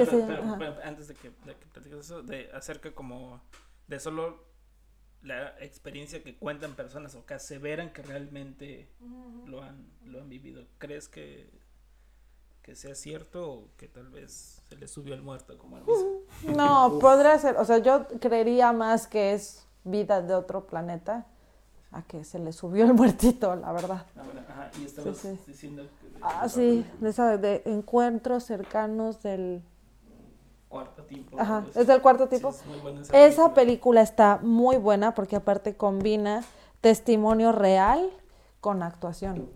[0.58, 3.42] pero, antes de que, de que platiques eso, de acerca como
[3.88, 4.44] de solo
[5.24, 8.90] la experiencia que cuentan personas o que aseveran que realmente
[9.46, 10.66] lo han, lo han vivido.
[10.80, 11.50] ¿Crees que,
[12.64, 15.84] que sea cierto o que tal vez se le subió el muerto como al?
[16.56, 21.28] No, podría ser, o sea, yo creería más que es vida de otro planeta
[21.92, 24.06] a que se le subió el muertito, la verdad.
[24.16, 25.40] Ah, bueno, ajá, y estabas Sí, sí.
[25.46, 29.62] diciendo que de- Ah, sí, de, esa, de encuentros cercanos del...
[30.72, 31.40] cuarto tipo.
[31.40, 32.50] Ajá, es del cuarto Sí, tipo.
[32.50, 36.44] es muy buena Esa película está muy buena porque aparte combina
[36.80, 38.10] testimonio real
[38.62, 39.50] con actuación.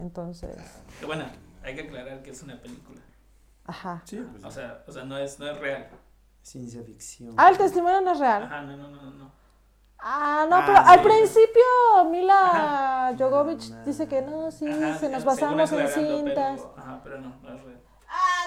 [0.00, 0.56] Entonces,
[0.96, 1.24] Pero Bueno,
[1.62, 3.00] hay que aclarar que es una película.
[3.64, 4.02] ajá.
[4.04, 5.88] Sí, pues O sea, o sea no, es, no es real.
[6.42, 7.34] ciencia ficción.
[7.36, 8.42] Ah, el testimonio no es real.
[8.42, 9.30] Ajá, no, no, no, no, no.
[10.00, 11.62] Ah, no, Ah, pero al principio
[12.10, 16.60] Mila No, no, dice que no, sí, Ajá, se nos basamos en cintas.
[16.60, 17.80] Pero, ajá, pero no, no es real.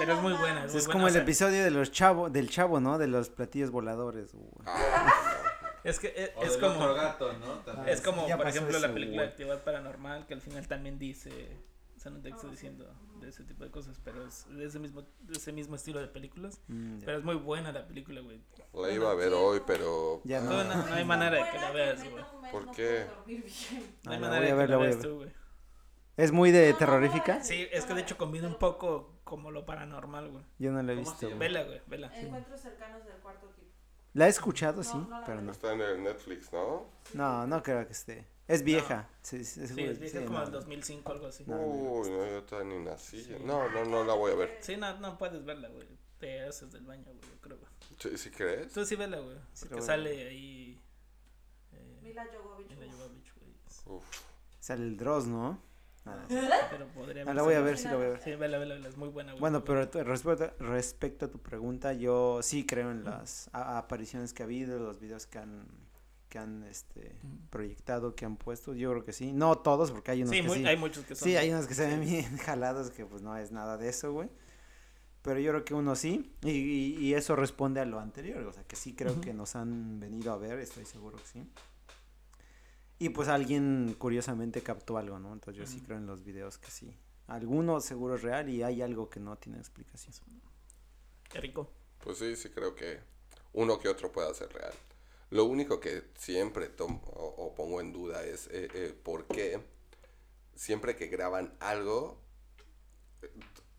[0.01, 0.65] Pero es muy buena.
[0.65, 2.97] Es, muy como buena, el o sea, episodio de los chavo, del chavo, ¿no?
[2.97, 4.31] De los platillos voladores.
[5.83, 6.79] Es que es, O es del como.
[6.81, 7.53] otro gato, ¿no?
[7.59, 7.89] También.
[7.89, 11.57] Es como, Ya por ejemplo, la película de Actividad Paranormal, que al final también dice.
[11.95, 14.79] O sea, no te estoy diciendo de ese tipo de cosas, pero es de ese
[14.79, 16.59] mismo, de ese mismo estilo de películas.
[16.67, 16.99] Mm.
[17.05, 18.41] Pero es muy buena la película, güey.
[18.73, 20.21] La iba a ver hoy, pero.
[20.23, 20.63] Ya No, no.
[20.63, 22.23] no, no hay manera de que la veas, güey.
[22.51, 23.05] ¿Por No qué?
[23.27, 23.43] bien.
[24.03, 25.31] No hay Ah, manera de que la veas tú, güey.
[26.17, 27.43] ¿Es muy de terrorífica?
[27.43, 30.43] Sí, es que de hecho combina un poco como lo paranormal, güey.
[30.59, 31.27] Yo no la he ¿Cómo visto.
[31.27, 31.39] güey.
[31.39, 32.11] Vela, güey, vela.
[32.19, 33.71] Encuentros cercanos del cuarto tipo.
[34.13, 35.51] La he escuchado, sí, No, pero no.
[35.51, 36.85] Está en el Netflix, ¿no?
[37.13, 38.27] No, no creo que esté.
[38.47, 39.07] Es vieja.
[39.21, 40.59] Sí, sí, Sí, es vieja sí, como no, del no.
[40.59, 41.43] 2005, algo así.
[41.47, 43.25] Uy, no, yo todavía ni nací.
[43.45, 44.57] No, no, no la voy a ver.
[44.59, 45.87] Sí, no, no puedes verla, güey.
[46.19, 47.71] Te haces del baño, güey, yo creo, güey.
[47.97, 48.73] ¿Sí, sí crees?
[48.73, 49.37] Tú sí vela, güey.
[49.53, 50.81] Sí, Porque a sale ahí.
[51.71, 52.69] Eh, Mila Jovovich.
[52.77, 53.97] Mila Jovovich, güey.
[53.97, 54.05] Uf.
[54.59, 55.57] Sale el Dross, ¿no?
[56.03, 56.25] Nada.
[56.71, 58.21] Pero podría Ah, la voy a ver, sí la voy a ver.
[58.23, 59.39] Sí, vela, vela, vela, es muy buena, güey.
[59.39, 64.41] Bueno, pero respecto, respecto a tu pregunta, yo sí creo en las a- apariciones que
[64.41, 65.65] ha habido, los videos que han
[66.29, 67.13] que han este
[67.49, 69.33] proyectado, que han puesto, yo creo que sí.
[69.33, 70.65] No todos, porque hay unos Sí, que muy- sí.
[70.65, 71.27] hay muchos que son.
[71.27, 74.13] Sí, hay unos que se ven bien jalados que pues no es nada de eso,
[74.13, 74.29] güey.
[75.23, 78.53] Pero yo creo que uno sí, y, y- y eso responde a lo anterior, o
[78.53, 81.43] sea, que sí creo que nos han venido a ver, estoy seguro que sí.
[83.01, 85.33] Y pues alguien curiosamente captó algo, ¿no?
[85.33, 86.95] Entonces yo sí creo en los videos que sí.
[87.25, 90.13] Alguno seguro es real y hay algo que no tiene explicación.
[91.27, 91.67] Qué rico.
[92.03, 92.99] Pues sí, sí creo que
[93.53, 94.73] uno que otro pueda ser real.
[95.31, 99.59] Lo único que siempre tomo o, o pongo en duda es eh, eh, por qué
[100.55, 102.21] siempre que graban algo
[103.23, 103.31] eh,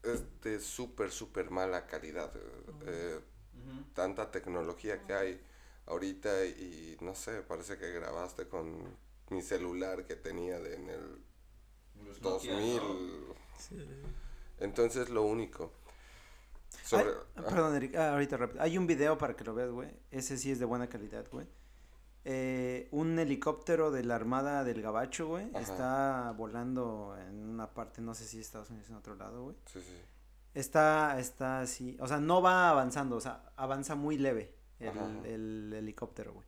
[0.03, 2.33] es de súper, súper mala calidad.
[2.87, 3.21] eh,
[3.95, 5.41] tanta tecnología que hay
[5.87, 9.01] ahorita y no sé, parece que grabaste con
[9.33, 11.19] mi celular que tenía de en el
[12.05, 12.77] Los Nokia, 2000.
[12.79, 13.35] ¿no?
[14.61, 15.73] Entonces lo único.
[16.85, 18.63] Sobre, Ay, ah, perdón, Eric, ah, ahorita rápido.
[18.63, 19.91] Hay un video para que lo veas, güey.
[20.11, 21.47] Ese sí es de buena calidad, güey.
[22.25, 25.61] Eh, un helicóptero de la Armada del Gabacho, güey, Ajá.
[25.61, 29.57] está volando en una parte, no sé si Estados Unidos en otro lado, güey.
[29.67, 30.01] sí, sí.
[30.55, 35.09] Está, está así, o sea, no va avanzando, o sea, avanza muy leve el, Ajá.
[35.25, 36.47] el helicóptero, güey.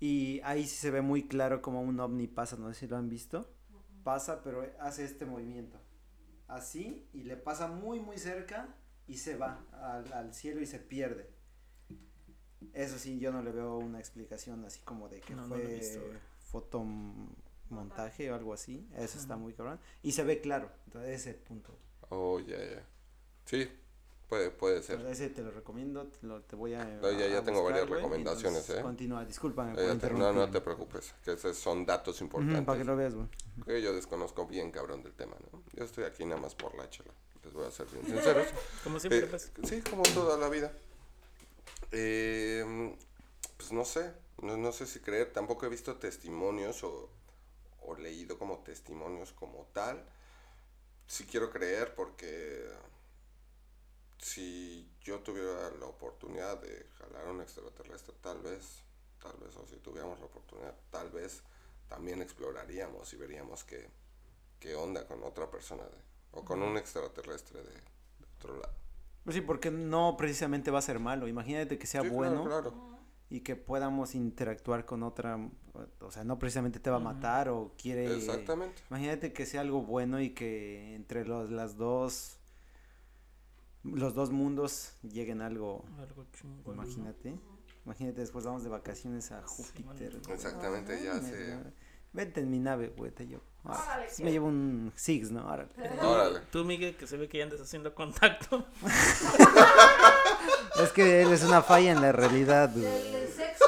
[0.00, 2.96] Y ahí sí se ve muy claro como un ovni pasa, no sé si lo
[2.96, 3.52] han visto.
[4.02, 5.78] Pasa, pero hace este movimiento.
[6.48, 8.74] Así, y le pasa muy, muy cerca
[9.06, 11.30] y se va al, al cielo y se pierde.
[12.72, 15.66] Eso sí, yo no le veo una explicación así como de que No, no fue
[15.66, 16.00] visto,
[16.38, 18.88] fotomontaje o algo así.
[18.96, 19.80] Eso está muy cabrón.
[20.02, 21.76] Y se ve claro, entonces ese punto.
[22.08, 22.82] Oh, ya, ya.
[23.44, 23.68] Sí,
[24.30, 24.96] puede, puede ser.
[25.02, 26.84] Pues ese te lo recomiendo, te, lo, te voy a.
[26.84, 28.82] No, ya- ya a tengo varias recomendaciones, entonces, ¿eh?
[28.82, 29.72] Continúa, discúlpame.
[29.72, 32.64] Eh, te- no, no te preocupes, que esos son datos importantes.
[32.64, 33.26] Para que lo veas, güey.
[33.66, 35.62] que yo desconozco bien cabrón del tema, ¿no?
[35.74, 37.12] Yo estoy aquí nada más por la chela,
[37.44, 38.46] les voy a ser bien sinceros.
[38.84, 39.50] Como siempre, Eh, pues.
[39.64, 40.72] sí, como toda la vida.
[41.92, 42.94] Eh,
[43.56, 44.12] pues no sé,
[44.42, 47.10] no, no sé si creer, tampoco he visto testimonios o,
[47.82, 50.02] o leído como testimonios como tal.
[51.06, 52.64] Sí quiero creer porque
[54.20, 58.82] si yo tuviera la oportunidad de jalar a un extraterrestre, tal vez,
[59.22, 61.42] tal vez, o si tuviéramos la oportunidad, tal vez
[61.88, 63.88] también exploraríamos y veríamos qué,
[64.58, 68.74] qué onda con otra persona de- o con un extraterrestre de, de otro lado.
[69.24, 71.26] Pues sí, porque no precisamente va a ser malo.
[71.28, 72.72] Imagínate que sea Sí, bueno claro.
[73.28, 75.38] y que podamos interactuar con otra.
[76.00, 78.16] O sea, no precisamente te va a matar o quiere.
[78.16, 78.82] Exactamente.
[78.90, 82.36] Imagínate que sea algo bueno y que entre los, las dos.
[83.84, 85.84] Los dos mundos lleguen a algo.
[85.98, 86.76] Algo chingón.
[86.76, 86.82] ¿no?
[86.84, 87.34] Imagínate.
[87.86, 90.20] Imagínate, después vamos de vacaciones a Júpiter.
[90.22, 90.34] güey.
[90.36, 91.56] Exactamente, ya sé.
[92.12, 93.42] Vente en mi nave, güey, te llevo.
[93.64, 95.46] Ah, Órale, sí me llevo un Six, ¿no?
[95.46, 95.68] Órale.
[96.02, 96.40] Órale.
[96.50, 98.64] Tú, Miguel, que se ve que ya andas haciendo contacto.
[100.82, 102.86] Es que él es una falla en la realidad, güey.
[102.86, 103.64] El sexo.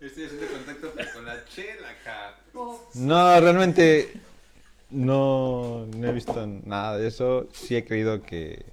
[0.00, 2.36] Estoy haciendo contacto con la chela acá.
[2.54, 4.20] o- No, realmente
[4.92, 7.48] no, no he visto nada de eso.
[7.52, 8.64] Sí he creído que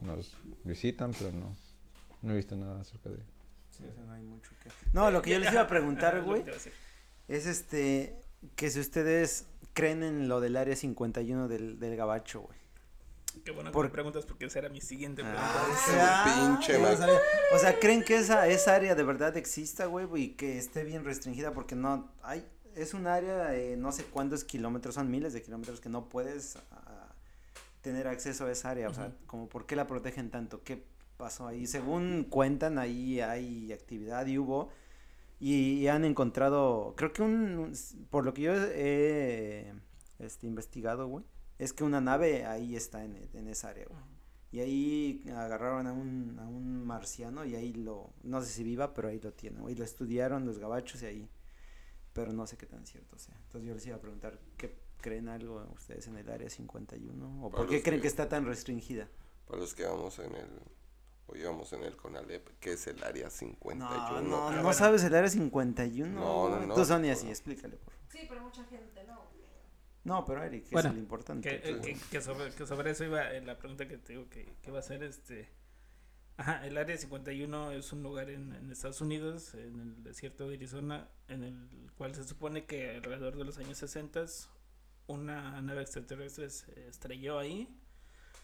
[0.00, 1.56] nos visitan, pero no.
[2.22, 3.16] No he visto nada acerca de
[3.70, 4.70] Sí, o sea, no hay mucho que...
[4.92, 6.44] No, lo que yo les iba a preguntar, que güey,
[7.28, 8.14] es este,
[8.54, 12.62] que si ustedes creen en lo del área 51 del, del gabacho, güey.
[13.44, 15.50] Qué bueno que Por- me preguntas porque esa era mi siguiente pregunta.
[15.98, 17.18] Ah, pinche sabía.
[17.54, 21.04] O sea, ¿creen que esa, esa área de verdad exista, güey, y que esté bien
[21.04, 21.52] restringida?
[21.52, 25.80] Porque no, hay, es un área de no sé cuántos kilómetros, son miles de kilómetros
[25.80, 27.14] que no puedes ah,
[27.80, 28.88] tener acceso a esa área.
[28.88, 30.84] O sea, como por qué la protegen tanto, qué
[31.16, 31.66] pasó ahí.
[31.66, 34.70] Según cuentan, ahí hay actividad y hubo.
[35.40, 37.72] Y, y han encontrado, creo que un, un-
[38.10, 39.72] por lo que yo he
[40.20, 41.24] este, investigado, güey,
[41.58, 44.00] es que una nave ahí está en, en esa área, güey.
[44.52, 48.92] Y ahí agarraron a un, a un marciano y ahí lo, no sé si viva,
[48.94, 49.74] pero ahí lo tienen, güey.
[49.74, 51.28] Lo estudiaron los gabachos y ahí,
[52.12, 53.34] pero no sé qué tan cierto sea.
[53.36, 57.44] Entonces yo les iba a preguntar, ¿qué creen algo ustedes en el área 51?
[57.44, 59.08] ¿O Para por qué creen que- que está tan restringida?
[59.46, 60.48] Para los que vamos en el,
[61.26, 64.22] o íbamos en el CONALEP, que es el área 51.
[64.22, 64.72] No, no, Ah, no bueno.
[64.72, 66.12] sabes el área 51.
[66.20, 67.18] No, no, no, Tú, Sonia, no.
[67.18, 68.08] sí, explícale, por favor.
[68.12, 69.22] Sí, pero mucha gente no.
[70.04, 71.48] No, pero Eric, Bueno, es lo importante.
[71.48, 74.28] Que, eh, que, que sobre, que sobre eso iba eh, la pregunta que te digo
[74.28, 75.48] que, que va a ser este.
[76.36, 80.56] Ajá, el área 51 es un lugar en, en Estados Unidos, en el desierto de
[80.56, 84.24] Arizona, en el cual se supone que alrededor de los años 60
[85.08, 87.68] una nave extraterrestre se estrelló ahí.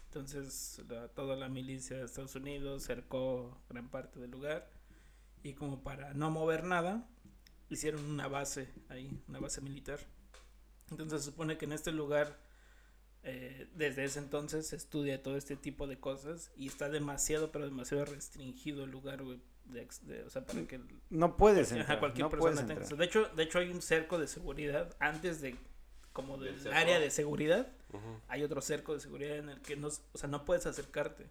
[0.05, 4.69] Entonces la- toda la milicia de Estados Unidos cercó gran parte del lugar
[5.43, 7.07] y como para no mover nada,
[7.69, 9.99] hicieron una base ahí, una base militar.
[10.91, 12.39] Entonces se supone que en este lugar,
[13.23, 17.65] eh, desde ese entonces, se estudia todo este tipo de cosas y está demasiado, pero
[17.65, 19.39] demasiado restringido el lugar, güey.
[19.65, 21.99] De, o sea, para que el- No puedes Ajá, entrar.
[21.99, 22.73] cualquier no persona puedes tenga.
[22.81, 22.85] entrar.
[22.85, 25.55] o sea, de hecho, de hecho hay un cerco de seguridad antes de
[26.11, 27.71] como del área de seguridad.
[28.27, 31.27] Hay otro cerco de seguridad en el que no, o sea, no puedes acercarte.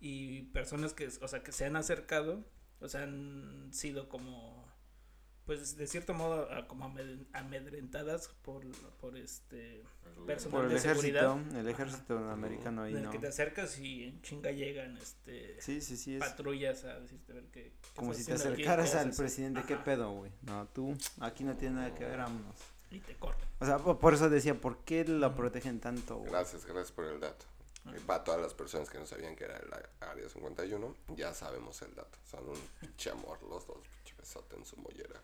[0.00, 2.44] Y personas que, o sea, que se han acercado,
[2.80, 4.59] o sea, han sido como
[5.50, 8.64] pues de cierto modo a- como amed- amedrentadas por
[9.00, 9.82] por este
[10.24, 13.10] personal Por el de seguridad ejército, el ejército americano ahí, en el ¿no?
[13.10, 17.32] que te acercas y en chinga llegan este Sí, sí, sí, es patrullas a decirte
[17.32, 20.30] a ver qué, qué como si te acercaras al presidente, ¿qué pedo, güey?
[20.42, 22.54] No, tú, aquí no tiene nada que ver, vámonos.
[22.92, 23.48] y te cortan.
[23.58, 26.30] O sea, po- por eso decía, ¿por qué lo protegen tanto, güey?
[26.30, 27.44] Gracias, gracias por el dato.
[27.96, 29.68] Y para todas las personas que no sabían que era el
[30.00, 32.18] área 51, ya sabemos el dato.
[32.30, 35.20] Son un pinche amor los dos, pinche besote en su mollera.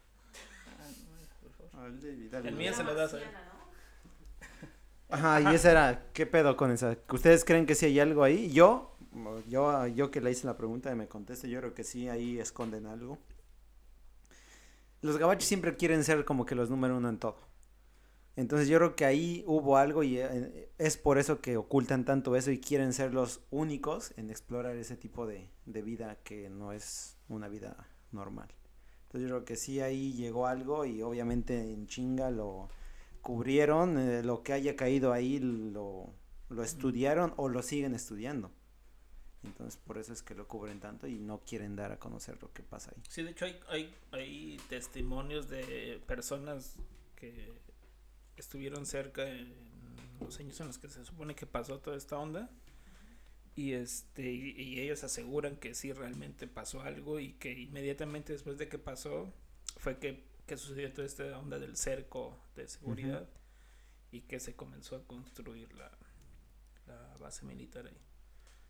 [2.33, 3.16] El mío se lo das.
[5.09, 6.96] Ajá, y esa era, ¿qué pedo con esa?
[7.12, 8.51] ¿Ustedes creen que sí hay algo ahí?
[8.51, 8.96] Yo,
[9.49, 12.40] yo, yo que le hice la pregunta y me conteste, yo creo que sí, ahí
[12.40, 13.18] esconden algo.
[15.03, 17.37] Los gabachos siempre quieren ser como que los número uno en todo.
[18.35, 22.37] Entonces yo creo que ahí hubo algo y eh, es por eso que ocultan tanto
[22.37, 26.72] eso y quieren ser los únicos en explorar ese tipo de, de vida que no
[26.72, 28.49] es una vida normal.
[29.16, 32.68] Yo creo que sí ahí llegó algo y obviamente en chinga lo
[33.22, 36.12] cubrieron, eh, lo que haya caído ahí lo,
[36.48, 38.50] lo estudiaron o lo siguen estudiando.
[39.42, 42.52] Entonces por eso es que lo cubren tanto y no quieren dar a conocer lo
[42.52, 43.02] que pasa ahí.
[43.09, 46.76] Sí, de hecho hay, hay, hay testimonios de personas
[47.14, 47.52] que
[48.37, 49.55] estuvieron cerca en
[50.20, 52.50] los años en los que se supone que pasó toda esta onda.
[53.56, 58.58] Y este y, y ellos aseguran que sí realmente pasó algo y que inmediatamente después
[58.58, 59.32] de que pasó
[59.78, 63.28] fue que, que sucedió toda esta onda del cerco de seguridad
[64.12, 65.90] y que se comenzó a construir la,
[66.86, 67.96] la base militar ahí.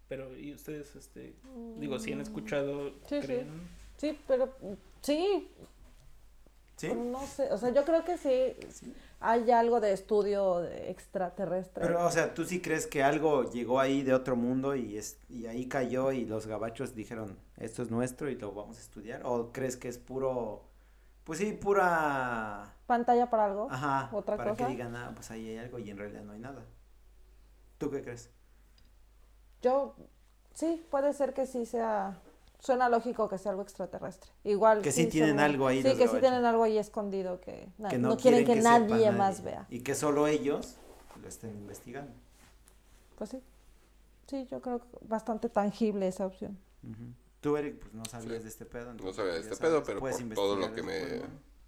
[0.09, 1.35] Pero y ustedes este
[1.79, 3.27] digo si han escuchado Sí, sí.
[3.27, 3.49] creen
[3.97, 4.55] Sí, pero
[5.03, 5.49] sí,
[6.77, 6.89] ¿Sí?
[6.89, 8.55] pero no sé, o sea, yo creo que sí
[9.21, 11.87] hay algo de estudio extraterrestre.
[11.87, 15.19] Pero, o sea, ¿tú sí crees que algo llegó ahí de otro mundo y, es,
[15.29, 19.23] y ahí cayó y los gabachos dijeron, esto es nuestro y lo vamos a estudiar?
[19.25, 20.65] ¿O crees que es puro,
[21.25, 22.75] pues sí, pura...
[22.87, 24.67] pantalla para algo, Ajá, otra para cosa.
[24.67, 26.63] que digan, ah, pues ahí hay algo y en realidad no hay nada.
[27.79, 28.31] ¿Tú qué crees?
[29.63, 29.97] Yo
[30.53, 32.21] sí, puede ser que sí sea
[32.59, 34.31] suena lógico que sea algo extraterrestre.
[34.45, 37.69] Igual Que sí tienen según- algo ahí Sí, que sí tienen algo ahí escondido que,
[37.79, 39.67] na- Que no, quieren, que, sepa nadie más vea.
[39.71, 40.77] Y que solo ellos
[41.23, 42.13] lo estén investigando.
[43.17, 43.43] Pues sí.
[44.27, 46.59] Sí, yo creo que bastante tangible esa opción.
[46.83, 47.13] Ujú.
[47.41, 48.43] Tú, Eric, pues no sabías Sí.
[48.43, 48.93] de este pedo.
[48.95, 51.27] No sabía de ya este sabes, pedo, pero por todo lo que me ¿no?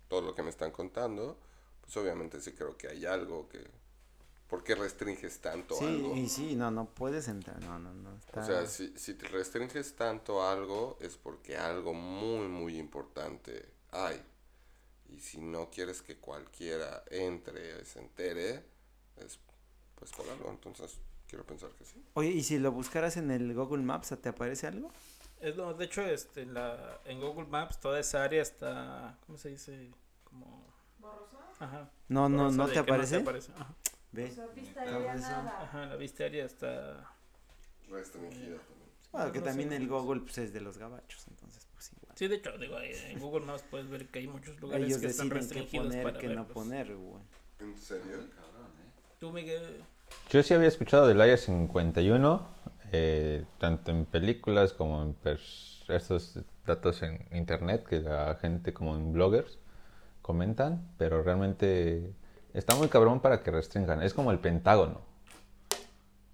[0.09, 1.37] todo lo que me están contando,
[1.83, 3.65] pues obviamente sí creo que hay algo que
[4.49, 6.17] ¿por qué restringes tanto Sí, algo?
[6.17, 8.17] y sí, no, no puedes entrar, no, no, no.
[8.17, 8.41] Está...
[8.43, 14.21] O sea, si, si te restringes tanto algo es porque algo muy, muy importante hay.
[15.11, 18.65] Y si no quieres que cualquiera entre, se entere,
[19.17, 19.39] es
[19.95, 20.51] pues por algo.
[20.51, 22.03] Entonces, quiero pensar que sí.
[22.15, 24.93] Oye, ¿y si lo buscaras en el Google Maps, te aparece algo?
[25.41, 29.39] Es lo- de hecho, este, en, la, en Google Maps toda esa área está, ¿cómo
[29.39, 29.91] se dice?
[30.25, 30.67] Como...
[31.59, 31.91] Ajá.
[32.09, 33.17] No, no, borrosa no te aparece.
[33.17, 33.53] aparece.
[33.53, 33.75] Ajá.
[34.13, 34.27] Ve.
[34.27, 35.29] O sea, vista aérea eso.
[35.29, 35.63] nada.
[35.63, 37.15] Ajá, la vista aérea está...
[37.91, 38.89] Restringida también.
[39.13, 39.89] Bueno, que no sé también el.
[39.89, 42.13] Google pues, es de los gabachos, entonces pues igual.
[42.17, 45.07] Sí, de hecho, digo, en Google Maps puedes ver que hay muchos lugares Ellos que
[45.07, 47.23] están deciden qué restringidos poner, para qué no poner, güey.
[47.61, 48.19] ¿En serio?
[48.19, 48.27] ¿eh?
[49.19, 49.83] Tú, Miguel,
[50.31, 52.49] Yo sí había escuchado del Área 51,
[52.93, 55.17] eh, tanto en películas como en
[55.89, 59.59] estos datos en internet que la gente como en bloggers
[60.23, 62.13] comentan, pero realmente
[62.55, 64.03] está muy cabrón para que restringan.
[64.03, 65.01] Es como el Pentágono.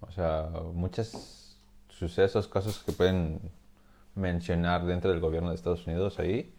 [0.01, 1.57] O sea, muchos
[1.89, 3.39] sucesos, casos que pueden
[4.15, 6.53] mencionar dentro del gobierno de Estados Unidos ahí,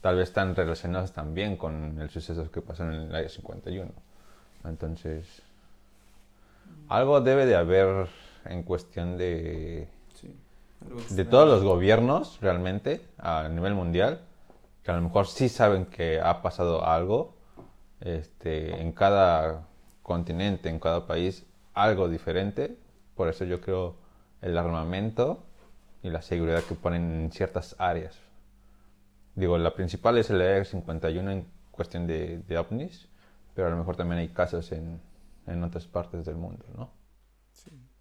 [0.00, 3.90] tal vez están relacionados también con el suceso que pasó en el Área 51.
[4.64, 5.42] Entonces,
[6.88, 8.08] algo debe de haber
[8.44, 10.36] en cuestión de, Sí.
[11.10, 14.20] De todos los gobiernos realmente a nivel mundial,
[14.82, 17.34] que a lo mejor sí saben que ha pasado algo
[18.04, 19.66] este, en cada
[20.02, 22.76] continente, en cada país, algo diferente.
[23.16, 23.96] Por eso yo creo
[24.42, 25.42] el armamento
[26.02, 28.16] y la seguridad que ponen en ciertas áreas.
[29.34, 33.08] Digo, la principal es el Área 51 en cuestión de, de ovnis,
[33.54, 35.00] pero a lo mejor también hay casos en,
[35.46, 36.90] en otras partes del mundo, ¿no?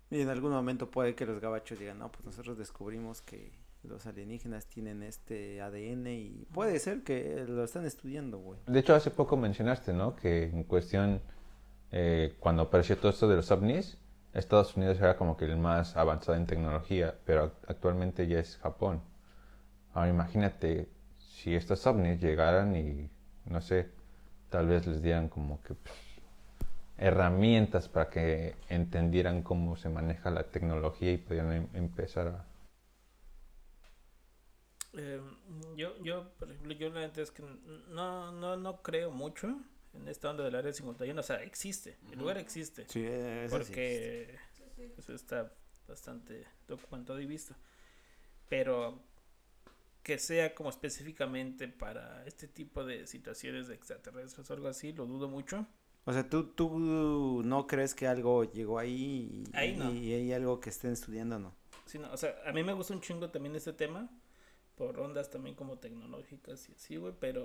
[0.09, 3.51] Y en algún momento puede que los gabachos digan, no, pues nosotros descubrimos que
[3.83, 8.59] los alienígenas tienen este ADN y puede ser que lo están estudiando, güey.
[8.65, 10.15] De hecho, hace poco mencionaste, ¿no?
[10.15, 11.21] Que en cuestión,
[11.91, 13.97] eh, cuando apareció todo esto de los ovnis,
[14.33, 18.57] Estados Unidos era como que el más avanzado en tecnología, pero ac- actualmente ya es
[18.57, 19.01] Japón.
[19.93, 23.09] Ahora imagínate si estos ovnis llegaran y,
[23.45, 23.89] no sé,
[24.49, 25.93] tal vez les dieran como que pues,
[26.97, 32.45] herramientas para que entendieran cómo se maneja la tecnología y pudieran em- empezar a...
[34.93, 35.21] Eh,
[35.75, 37.43] yo, yo, por ejemplo, yo la neta es que
[37.89, 39.59] no, no, no creo mucho
[39.93, 41.19] en esta onda del área 51.
[41.19, 42.85] O sea, existe, el lugar existe.
[42.87, 43.51] Sí, eso sí.
[43.51, 44.35] porque
[44.97, 45.51] eso está
[45.87, 47.55] bastante documentado y visto.
[48.49, 49.01] Pero
[50.03, 55.05] que sea como específicamente para este tipo de situaciones de extraterrestres o algo así, lo
[55.05, 55.65] dudo mucho.
[56.05, 59.91] O sea, ¿tú, tú no crees que algo llegó ahí y, Ahí no.
[59.93, 61.55] y hay algo que estén estudiando, no?
[61.85, 64.09] Sí, no, o sea, a mí me gusta un chingo también este tema,
[64.75, 67.43] por ondas también como tecnológicas y así, güey, pero,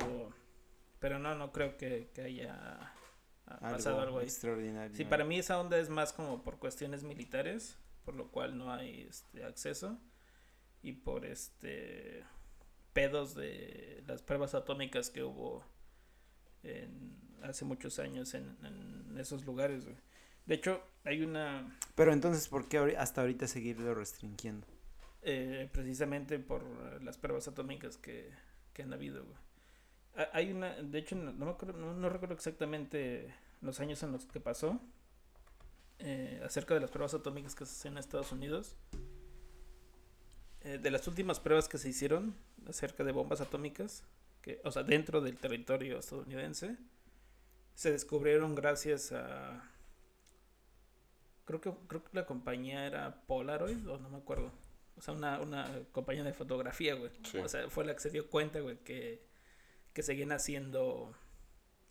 [0.99, 2.93] pero no, no creo que, que haya
[3.47, 4.27] ha pasado algo ahí.
[4.27, 4.97] extraordinario.
[4.97, 8.73] Sí, para mí esa onda es más como por cuestiones militares, por lo cual no
[8.73, 9.99] hay este acceso
[10.83, 12.25] y por este
[12.93, 15.65] pedos de las pruebas atómicas que hubo
[16.63, 19.85] en, hace muchos años en, en esos lugares.
[19.85, 19.97] güey.
[20.47, 24.67] De hecho, hay una Pero entonces, ¿por qué hasta ahorita seguirlo restringiendo?
[25.23, 28.31] Eh, precisamente por eh, las pruebas atómicas que,
[28.73, 29.25] que han habido.
[29.25, 29.37] güey.
[30.17, 34.13] Ha- Hay una, de hecho, no, me acuerdo, no, no recuerdo exactamente los años en
[34.13, 34.81] los que pasó
[35.99, 38.77] eh, acerca de las pruebas atómicas que se hacían en Estados Unidos.
[40.61, 42.35] Eh, de las últimas pruebas que se hicieron
[42.69, 44.03] acerca de bombas atómicas,
[44.43, 46.77] que, o sea, dentro del territorio estadounidense,
[47.75, 49.63] se descubrieron gracias a
[51.45, 54.51] creo que creo que la compañía era Polaroid o no me acuerdo.
[54.99, 57.13] O sea, una, una compañía de fotografía, güey.
[57.23, 57.39] Sí.
[57.39, 59.25] O sea, fue la que se dio cuenta, güey, que,
[59.93, 61.15] que seguían haciendo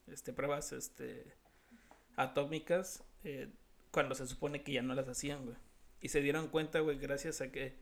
[0.07, 1.33] este pruebas este
[2.15, 3.49] atómicas eh,
[3.91, 5.57] cuando se supone que ya no las hacían, güey.
[6.01, 7.79] Y se dieron cuenta, güey, gracias a que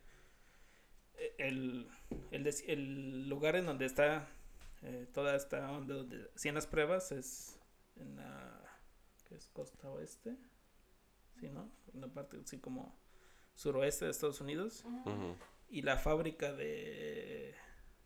[1.16, 1.90] eh, el,
[2.32, 4.28] el, el lugar en donde está
[4.84, 7.60] eh, toda esta onda donde hacían las pruebas es
[7.96, 8.62] en la
[9.28, 10.38] que es costa oeste,
[11.40, 11.72] sí, ¿no?
[11.94, 12.96] Una parte así como
[13.56, 14.84] suroeste de Estados Unidos
[15.70, 17.56] y la fábrica de,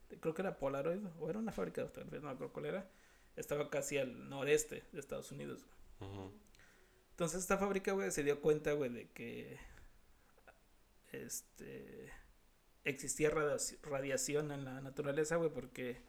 [0.10, 2.66] de- creo que era Polaroid o era una fábrica de fotografía, no me acuerdo cuál
[2.68, 2.90] era,
[3.36, 5.66] estaba casi al noreste de Estados Unidos.
[7.12, 9.58] Entonces esta fábrica, güey, se dio cuenta, güey, de que
[11.12, 12.12] este
[12.84, 16.02] existía radiaci- radiación en la naturaleza, güey, porque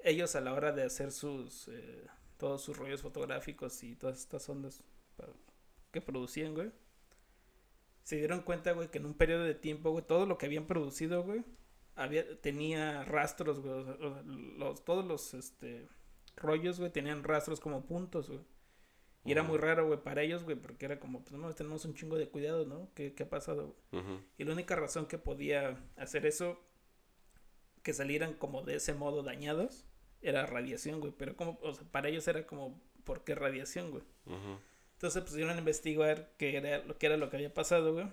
[0.00, 2.06] ellos a la hora de hacer sus eh,
[2.38, 4.84] todos sus rollos fotográficos y todas estas ondas
[5.90, 6.70] que producían, güey,
[8.08, 10.66] se dieron cuenta, güey, que en un periodo de tiempo, güey, todo lo que habían
[10.66, 11.44] producido, güey,
[11.94, 13.84] había tenía rastros, güey,
[14.56, 15.86] los todos los este
[16.34, 18.40] rollos, güey, tenían rastros como puntos, güey.
[19.26, 21.92] Y era muy raro, güey, para ellos, güey, porque era como, pues no, tenemos un
[21.92, 22.88] chingo de cuidado, ¿no?
[22.94, 23.76] ¿Qué, qué ha pasado?
[23.90, 24.22] güey?
[24.38, 26.58] Y la única razón que podía hacer eso,
[27.82, 29.84] que salieran como de ese modo dañados,
[30.22, 31.12] era radiación, güey.
[31.14, 34.04] Pero como, o sea, para ellos era como, ¿por qué radiación, güey?
[34.98, 38.08] Entonces pusieron a investigar qué era lo que era lo que había pasado, güey.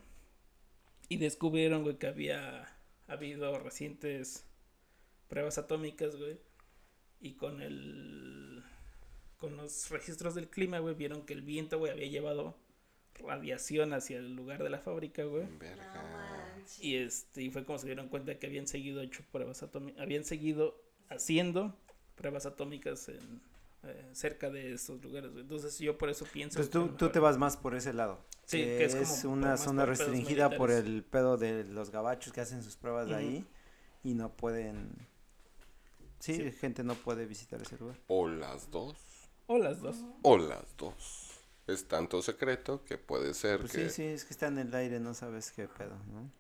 [1.09, 2.71] Y descubrieron, güey, que había
[3.07, 4.45] habido recientes
[5.27, 6.37] pruebas atómicas, güey.
[7.19, 8.63] Y con el
[9.39, 12.55] con los registros del clima, güey, vieron que el viento, güey, había llevado
[13.15, 15.47] radiación hacia el lugar de la fábrica, güey.
[15.57, 16.55] Verga.
[16.79, 20.23] Y este, y fue como se dieron cuenta que habían seguido hecho pruebas atómicas, habían
[20.23, 20.79] seguido
[21.09, 21.75] haciendo
[22.15, 23.41] pruebas atómicas en
[23.85, 25.31] eh, cerca de estos lugares.
[25.31, 25.43] güey.
[25.43, 28.19] Entonces yo por eso pienso Entonces tú, tú te vas más por ese lado.
[28.45, 32.31] Sí, que, que es es, como una zona restringida por el pedo de los gabachos
[32.33, 33.21] que hacen sus pruebas de Ujú.
[33.21, 33.45] ahí
[34.03, 35.07] y no pueden...
[36.19, 36.51] Sí, Sí.
[36.53, 37.99] gente no puede visitar ese lugar.
[38.07, 38.95] O las dos.
[39.47, 39.97] O las dos.
[40.23, 41.31] O las dos.
[41.67, 43.89] Es tanto secreto que puede ser Pues que...
[43.89, 46.31] sí, sí, es que está en el aire, no sabes qué pedo, ¿no?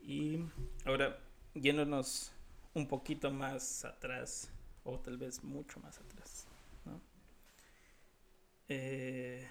[0.00, 0.44] Y
[0.84, 1.18] ahora,
[1.54, 2.32] yéndonos
[2.74, 4.50] un poquito más atrás,
[4.84, 6.46] o tal vez mucho más atrás.
[8.72, 9.44] Eh,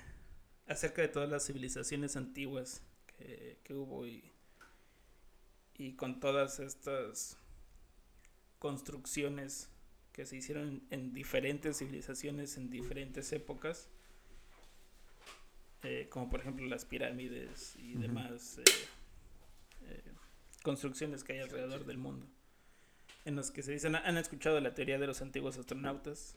[0.65, 4.23] acerca de todas las civilizaciones antiguas que, que hubo y,
[5.77, 7.37] y con todas estas
[8.59, 9.69] construcciones
[10.13, 13.89] que se hicieron en diferentes civilizaciones en diferentes épocas,
[15.83, 18.59] eh, como por ejemplo las pirámides y demás
[19.85, 20.01] eh,
[20.63, 22.25] construcciones que hay alrededor del mundo.
[23.25, 26.35] En los que se dicen, ¿han escuchado la teoría de los antiguos astronautas?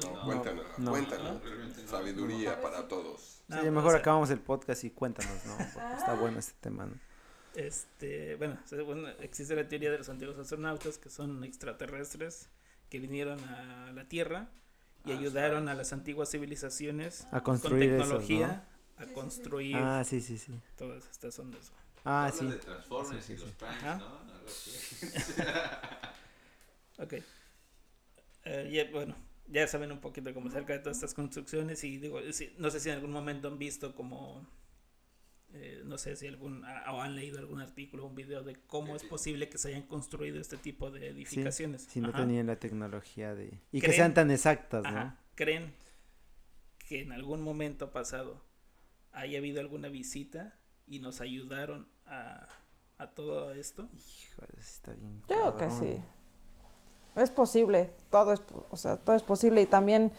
[0.00, 0.24] No, No.
[0.24, 0.90] cuéntanos, No.
[0.90, 1.42] cuéntanos.
[1.42, 1.88] Realmente no.
[1.88, 3.42] Sabiduría para todos.
[3.50, 5.56] Sí, mejor sea, acabamos el podcast y cuéntanos, ¿no?
[5.58, 6.94] Porque está bueno este tema, ¿no?
[7.54, 8.58] Este, bueno,
[9.20, 12.48] existe la teoría de los antiguos astronautas que son extraterrestres
[12.88, 14.48] que vinieron a la Tierra
[15.04, 18.64] y Ah, ayudaron a las antiguas civilizaciones A con construir eso, tecnología
[18.96, 19.04] ¿no?
[19.04, 20.58] a construir Ah, sí, sí, sí.
[20.78, 21.72] todas estas ondas.
[22.04, 22.46] Ah, sí.
[22.46, 23.98] de Transformers Sí, sí, y los.
[23.98, 24.22] ¿no?
[27.04, 27.14] Ok.
[28.44, 29.14] Eh, bueno,
[29.52, 32.80] ya saben un poquito como acerca de todas estas construcciones y digo, si- no sé
[32.80, 34.46] si en algún momento han visto como,
[35.54, 38.96] eh, no sé si algún, o han leído algún artículo o un video de cómo
[38.96, 41.82] es posible que se hayan construido este tipo de edificaciones.
[41.82, 42.22] Si no Ajá.
[42.22, 43.60] tenían la tecnología de...
[43.70, 44.90] Y que sean tan exactas, ¿no?
[44.90, 45.18] Ajá.
[45.34, 45.72] ¿Creen
[46.88, 48.44] que en algún momento pasado
[49.12, 52.48] haya habido alguna visita y nos ayudaron a,
[52.98, 53.88] a todo esto?
[53.94, 55.20] Híjole, está bien.
[55.20, 56.02] Yo creo que sí.
[57.16, 60.12] Es posible, todo es, o sea, todo es posible y también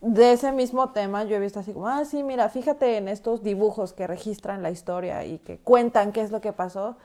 [0.00, 3.42] de ese mismo tema yo he visto así como, ah, sí, mira, fíjate en estos
[3.42, 6.96] dibujos que registran la historia y que cuentan qué es lo que pasó.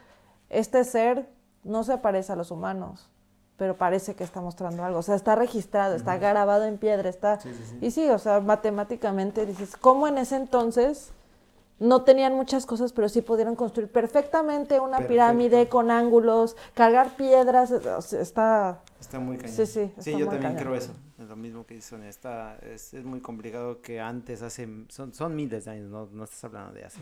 [0.49, 1.30] Este ser
[1.63, 3.09] no se parece a los humanos,
[3.55, 4.99] pero parece que está mostrando algo.
[4.99, 7.39] O sea, está registrado, está grabado en piedra, está...
[7.82, 11.11] Y sí, o sea, matemáticamente dices, ¿cómo en ese entonces
[11.80, 15.09] no tenían muchas cosas, pero sí pudieron construir perfectamente una Perfecto.
[15.09, 17.72] pirámide con ángulos, cargar piedras,
[18.13, 18.80] está...
[19.00, 19.56] Está muy cañón.
[19.56, 20.58] Sí, sí, Sí, yo también cañón.
[20.64, 20.95] creo eso.
[21.20, 22.10] Es lo mismo que dice Sonia.
[22.10, 26.24] Está, es, es muy complicado que antes, hace, son, son miles de años, no, no
[26.24, 27.02] estás hablando de hace.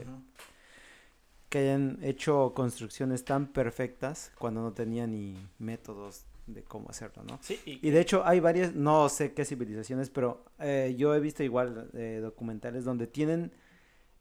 [1.50, 7.40] Que hayan hecho construcciones tan perfectas cuando no tenían ni métodos de cómo hacerlo, ¿no?
[7.42, 11.20] Sí, y, Y de hecho hay varias, no sé qué civilizaciones, pero eh, yo he
[11.20, 13.52] visto igual eh, documentales donde tienen,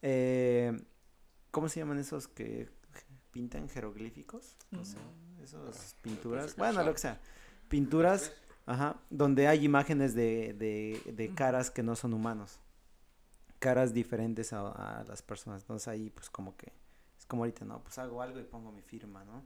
[0.00, 0.72] eh,
[1.50, 2.68] ¿cómo se llaman esos que
[3.30, 4.56] pintan jeroglíficos?
[4.70, 4.96] No sé,
[5.42, 7.20] esas pinturas, bueno, lo que sea,
[7.68, 8.32] pinturas,
[8.66, 12.58] ajá, donde hay imágenes de, de, de caras que no son humanos,
[13.58, 15.62] caras diferentes a, a las personas.
[15.62, 16.72] Entonces ahí pues como que
[17.18, 19.44] es como ahorita, no, pues hago algo y pongo mi firma, ¿no?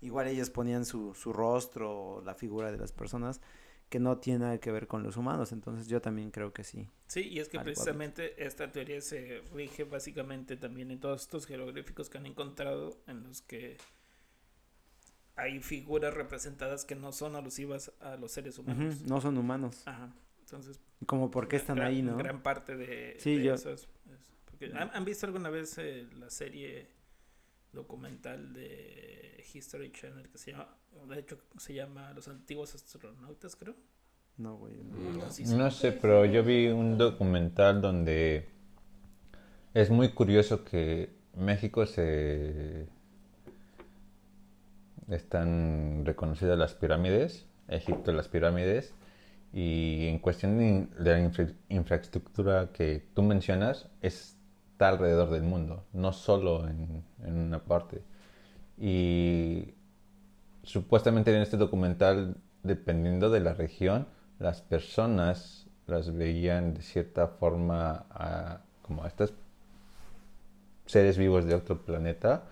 [0.00, 3.40] Igual ellos ponían su, su rostro o la figura de las personas
[3.88, 5.50] que no tiene nada que ver con los humanos.
[5.50, 6.88] Entonces yo también creo que sí.
[7.08, 12.08] Sí, y es que precisamente esta teoría se rige básicamente también en todos estos jeroglíficos
[12.08, 13.78] que han encontrado en los que
[15.38, 19.02] hay figuras representadas que no son alusivas a los seres humanos.
[19.02, 19.82] No son humanos.
[19.86, 20.12] Ajá.
[20.40, 22.16] Entonces, Como por qué están gran- ahí, ¿no?
[22.16, 23.88] Gran parte de, Sí, de yo- eso es- es-
[24.46, 26.88] porque, ¿han, han visto alguna vez eh, la serie
[27.72, 30.68] documental de History Channel que se llama,
[31.08, 33.74] de hecho se llama Los antiguos astronautas, creo?
[34.38, 34.74] No, güey.
[35.46, 38.48] No sé, pero yo vi un documental donde
[39.74, 42.88] es muy curioso que México se
[45.10, 48.94] están reconocidas las pirámides, Egipto las pirámides,
[49.52, 56.12] y en cuestión de la infra- infraestructura que tú mencionas, está alrededor del mundo, no
[56.12, 58.02] solo en, una parte.
[58.78, 59.74] Y
[60.62, 64.06] supuestamente en este documental, dependiendo de la región,
[64.38, 68.04] las personas las veían de cierta forma
[68.82, 69.32] como a estos
[70.86, 72.44] seres vivos de otro planeta,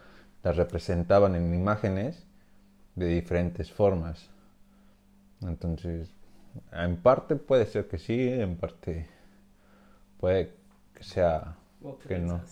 [0.42, 2.25] las representaban en imágenes
[2.96, 4.28] de diferentes formas.
[5.42, 6.10] Entonces,
[6.72, 9.06] en parte puede ser que sí, en parte
[10.18, 10.54] puede
[10.94, 12.42] que sea ¿O qué que no.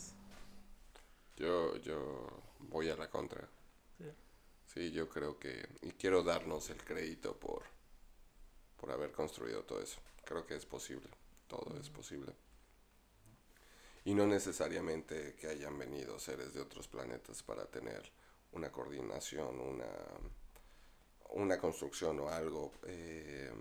[1.37, 2.29] Yo, yo
[2.61, 3.49] voy a la contra.
[3.99, 4.05] Sí.
[4.67, 5.67] Sí, yo creo que...
[5.83, 7.63] Y quiero darnos el crédito por,
[8.77, 10.01] por haber construido todo eso.
[10.25, 11.09] Creo que es posible.
[11.49, 12.33] Todo es posible.
[14.05, 18.13] Y no necesariamente que hayan venido seres de otros planetas para tener
[18.55, 19.91] una coordinación, una,
[21.31, 23.53] una construcción o algo eh,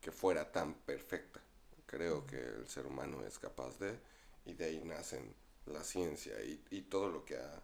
[0.00, 1.40] que fuera tan perfecta.
[1.84, 3.98] Creo que el ser humano es capaz de,
[4.44, 5.34] y de ahí nacen
[5.66, 7.62] la ciencia y, y todo lo que, ha,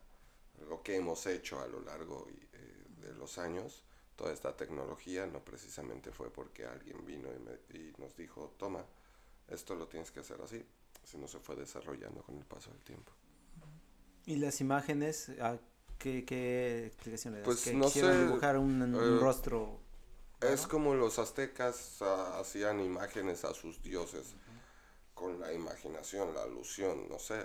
[0.69, 3.85] lo que hemos hecho a lo largo eh, de los años,
[4.17, 7.29] toda esta tecnología no precisamente fue porque alguien vino
[7.73, 8.85] y, y nos dijo, toma,
[9.49, 10.65] esto lo tienes que hacer así,
[11.05, 13.13] sino se fue desarrollando con el paso del tiempo.
[14.25, 15.33] ¿Y las imágenes?
[16.03, 17.47] ¿A ¿Qué, qué explicación le das?
[17.47, 19.81] Pues que no quisieron sé, dibujar un, un eh, rostro.
[20.41, 24.35] Es como los aztecas ah, hacían imágenes a sus dioses
[25.15, 27.45] con la imaginación, la alusión, no sé.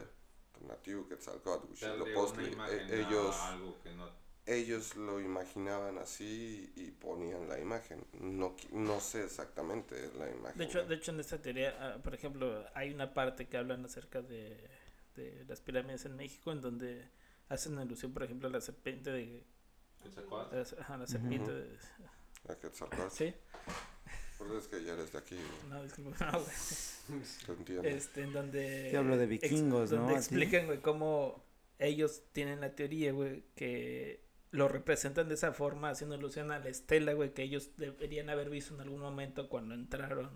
[0.60, 4.10] Tonatiuh, Quetzalcóatl, Huitzilopochtli, e- ellos, algo que no
[4.48, 8.04] ellos lo imaginaban así y ponían la imagen.
[8.20, 10.58] No, no sé exactamente la imagen.
[10.58, 13.86] De hecho, de hecho en esta teoría, ah, por ejemplo, hay una parte que hablan
[13.86, 14.58] acerca de,
[15.16, 17.10] de las pirámides en México en donde
[17.50, 19.44] hacen alusión, por ejemplo, a la serpiente de...
[20.04, 20.56] Quetzalcóatl.
[20.56, 21.78] a- ajá, la serpiente de...
[22.50, 23.12] A Quetzalcóatl.
[23.16, 23.34] Sí,
[24.38, 25.38] Porque es que ya eres de aquí,
[25.70, 26.52] no, disculpa, no, güey.
[27.46, 27.84] te entiendo.
[27.88, 28.88] Este, en donde...
[28.92, 29.98] Te hablo de ex- vikingos, ¿no?
[29.98, 31.44] Donde explican, güey, cómo
[31.80, 36.70] ellos tienen la teoría, güey, que lo representan de esa forma, haciendo alusión a la
[36.70, 40.30] estela, güey, que ellos deberían haber visto en algún momento cuando entraron,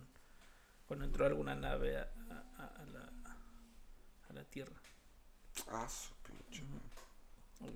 [0.88, 2.02] cuando entró alguna nave a,
[2.58, 3.12] a- la,
[4.30, 4.76] a la Tierra.
[5.70, 6.64] Ah, su pinche.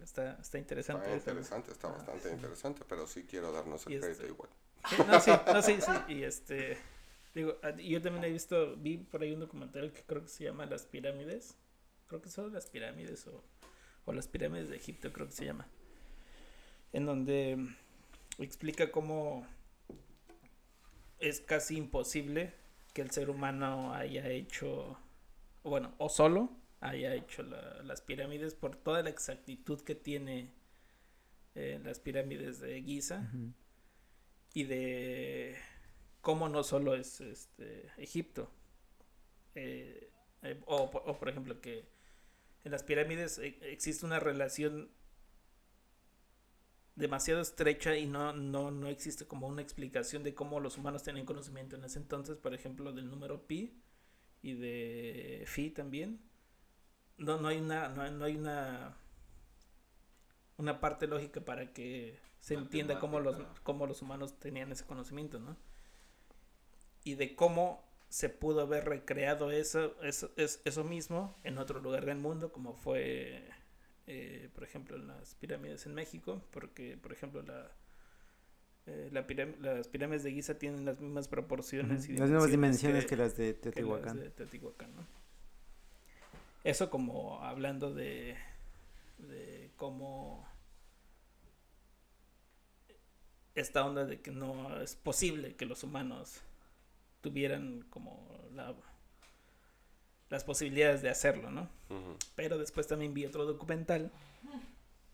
[0.04, 1.06] Está, está interesante.
[1.16, 2.36] Está interesante, está Ah, bastante sí.
[2.36, 4.50] interesante, pero sí quiero darnos el crédito este- igual.
[4.90, 5.92] Sí, no, sí, no, sí, sí.
[6.14, 6.78] Y este.
[7.34, 10.44] Digo, ah, yo también he visto, vi por ahí un documental que creo que se
[10.46, 11.58] llama Las Pirámides.
[12.08, 13.44] Creo que son las pirámides o,
[14.06, 15.68] o las pirámides de Egipto, creo que se llama.
[16.94, 17.58] En donde
[18.38, 19.46] explica cómo
[21.20, 22.54] es casi imposible
[22.94, 24.98] que el ser humano haya hecho,
[25.64, 26.50] bueno, o solo
[26.90, 30.52] haya hecho la- las pirámides por toda la exactitud que tiene
[31.56, 33.28] eh, las pirámides de Giza
[34.54, 35.56] y de
[36.22, 38.50] cómo no solo es este Egipto
[39.56, 40.10] eh,
[40.44, 41.86] eh, o, o, por ejemplo que
[42.64, 44.90] en las pirámides existe una relación
[46.96, 51.26] demasiado estrecha y no, no, no existe como una explicación de cómo los humanos tenían
[51.26, 53.74] conocimiento en ese entonces, por ejemplo, del número pi
[54.44, 56.20] y de phi también.
[57.18, 58.96] No, no hay una, no, no hay una
[60.58, 65.40] una parte lógica para que se entienda cómo los, cómo los humanos tenían ese conocimiento,
[65.40, 65.58] ¿no?
[67.04, 72.06] Y de cómo se pudo haber recreado eso, eso, es- eso mismo en otro lugar
[72.06, 73.44] del mundo, como fue,
[74.08, 77.70] eh, por ejemplo, en las pirámides en México, porque, por ejemplo, la,
[78.86, 79.26] eh, la
[79.74, 83.36] las pirámides de Giza tienen las mismas proporciones y Las mismas dimensiones que- que las
[83.36, 84.20] de que las Teotihuacán.
[84.22, 85.06] de Teotihuacán, ¿no?
[86.66, 88.36] Eso como hablando de,
[89.20, 90.48] de cómo
[93.54, 96.42] esta onda de que no es posible que los humanos
[97.22, 98.74] tuvieran como la,
[100.32, 101.70] las posibilidades de hacerlo, ¿no?
[102.36, 104.12] Pero después también vi otro documental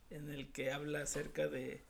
[0.10, 1.84] en el que habla acerca de,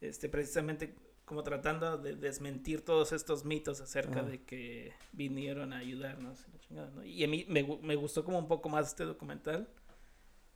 [0.00, 0.94] este, precisamente
[1.32, 4.22] como tratando de desmentir todos estos mitos acerca Ah.
[4.22, 6.44] de que vinieron a ayudarnos.
[6.46, 7.02] y la chingada, ¿no?
[7.06, 9.66] Y a mí me, me gustó como un poco más este documental.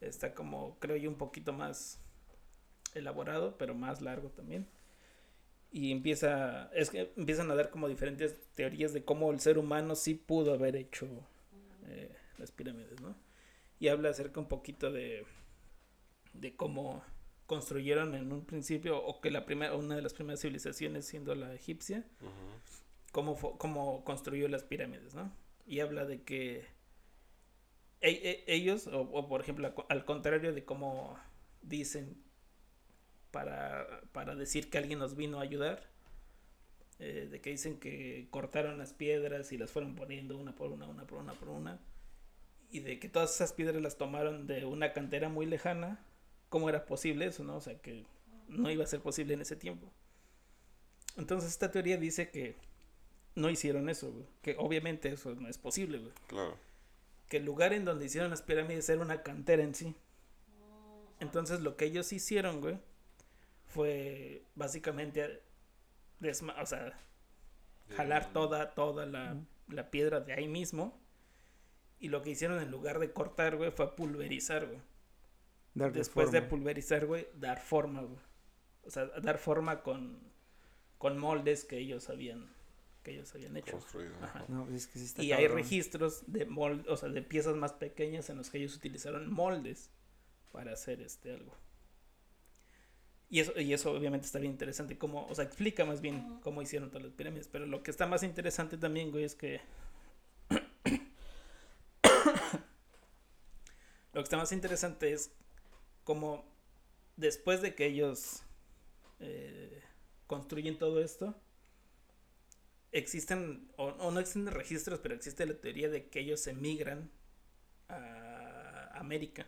[0.02, 1.98] Está como, creo yo, un poquito más
[2.94, 4.68] elaborado, pero más largo también.
[5.72, 9.94] Y empieza, es que empiezan a dar como diferentes teorías de cómo el ser humano
[9.96, 11.06] sí pudo haber hecho
[11.86, 13.16] eh, las pirámides, ¿no?
[13.80, 15.24] Y habla acerca un poquito de,
[16.34, 17.02] de cómo
[17.47, 21.55] construyeron en un principio, o que la primera, una de las primeras civilizaciones, siendo la
[21.55, 22.05] egipcia,
[23.12, 25.32] cómo, fue- cómo construyó las pirámides, ¿no?
[25.66, 26.66] Y habla de que
[28.01, 28.11] e-
[28.47, 31.18] e- ellos, o, o por ejemplo, al- al contrario de cómo
[31.62, 32.22] dicen
[33.30, 35.88] para, para decir que alguien nos vino a ayudar,
[36.99, 40.86] eh, de que dicen que cortaron las piedras y las fueron poniendo una por una,
[40.86, 41.80] una por una por una,
[42.70, 46.05] y de que todas esas piedras las tomaron de una cantera muy lejana,
[46.49, 47.57] ¿cómo era posible eso, no?
[47.57, 48.05] O sea, que
[48.49, 49.90] no iba a ser posible en ese tiempo.
[51.16, 52.57] Entonces esta teoría dice que
[53.34, 56.57] no hicieron eso, güey, que obviamente eso no es posible, güey Claro.
[57.28, 59.94] que el lugar en donde hicieron las pirámides era una cantera en sí.
[61.20, 62.78] Entonces lo que ellos hicieron, güey,
[63.66, 65.42] fue básicamente
[66.20, 66.99] desma- o sea,
[67.97, 69.36] jalar toda, toda la,
[69.68, 70.99] la piedra de ahí mismo.
[71.99, 74.80] Y lo que hicieron en lugar de cortar, güey, fue pulverizar, güey.
[75.76, 76.48] Darle Después de forma.
[76.50, 78.18] pulverizar, güey, dar forma, güey.
[78.82, 80.18] O sea, dar forma con,
[80.98, 82.48] con moldes que ellos habían,
[83.02, 83.78] que ellos habían hecho.
[84.48, 85.58] No, es que sí está Y hay cabrón.
[85.62, 89.90] registros de mol- o sea, de piezas más pequeñas en los que ellos utilizaron moldes
[90.50, 91.54] para hacer este algo.
[93.28, 96.62] Y eso, y eso obviamente está bien interesante, cómo, o sea, explica más bien cómo
[96.62, 97.48] hicieron todas las pirámides.
[97.48, 99.60] Pero lo que está más interesante también, güey, es que.
[104.12, 105.32] lo que está más interesante es
[106.07, 106.44] cómo
[107.16, 108.44] después de que ellos
[109.18, 109.82] eh,
[110.28, 111.36] construyen todo esto,
[112.92, 117.11] existen, o, o no existen registros, pero existe la teoría de que ellos emigran
[117.88, 119.46] a América.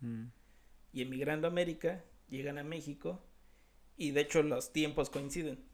[0.00, 0.24] Mm.
[0.92, 3.24] Y emigrando a América, llegan a México
[3.96, 5.64] y de hecho los tiempos coinciden.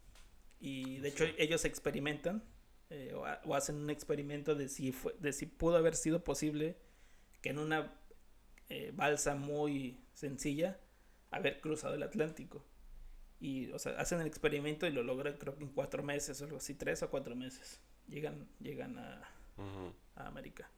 [0.61, 2.45] Y de hecho ellos experimentan
[2.91, 6.77] eh, o, o hacen un experimento de si, fue, de si pudo haber sido posible
[7.41, 7.99] que en una
[8.69, 10.79] eh, balsa muy sencilla
[11.31, 12.65] haber cruzado el Atlántico.
[13.39, 16.45] Y, o sea, hacen el experimento y lo logran creo que en cuatro meses o
[16.45, 17.81] algo así, tres o cuatro meses.
[18.09, 19.29] Llegan, llegan a,
[20.15, 20.71] a América.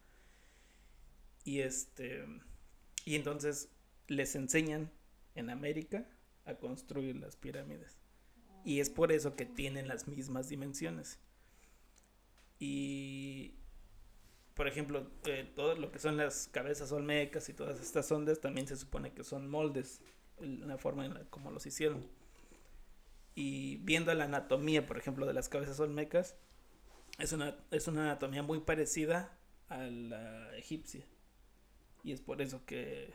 [1.44, 2.24] Y este
[3.04, 3.70] y entonces
[4.06, 4.90] les enseñan
[5.34, 6.06] en América
[6.44, 7.98] a construir las pirámides.
[8.64, 11.18] Y es por eso que tienen las mismas dimensiones.
[12.58, 13.54] Y
[14.58, 18.66] por ejemplo, eh, todo lo que son las cabezas olmecas y todas estas ondas también
[18.66, 20.00] se supone que son moldes,
[20.40, 22.04] la forma en la como los hicieron.
[23.36, 26.34] Y viendo la anatomía, por ejemplo, de las cabezas olmecas,
[27.20, 29.32] es una, es una anatomía muy parecida
[29.68, 31.04] a la egipcia.
[32.02, 33.14] Y es por eso que,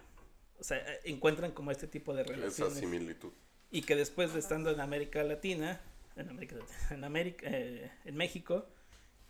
[0.61, 2.77] o sea, eh, encuentran como este tipo de Esa relaciones.
[2.77, 3.33] similitud.
[3.69, 5.81] Y que después de estando en América Latina,
[6.15, 6.55] en América,
[6.89, 8.65] en, América eh, en México,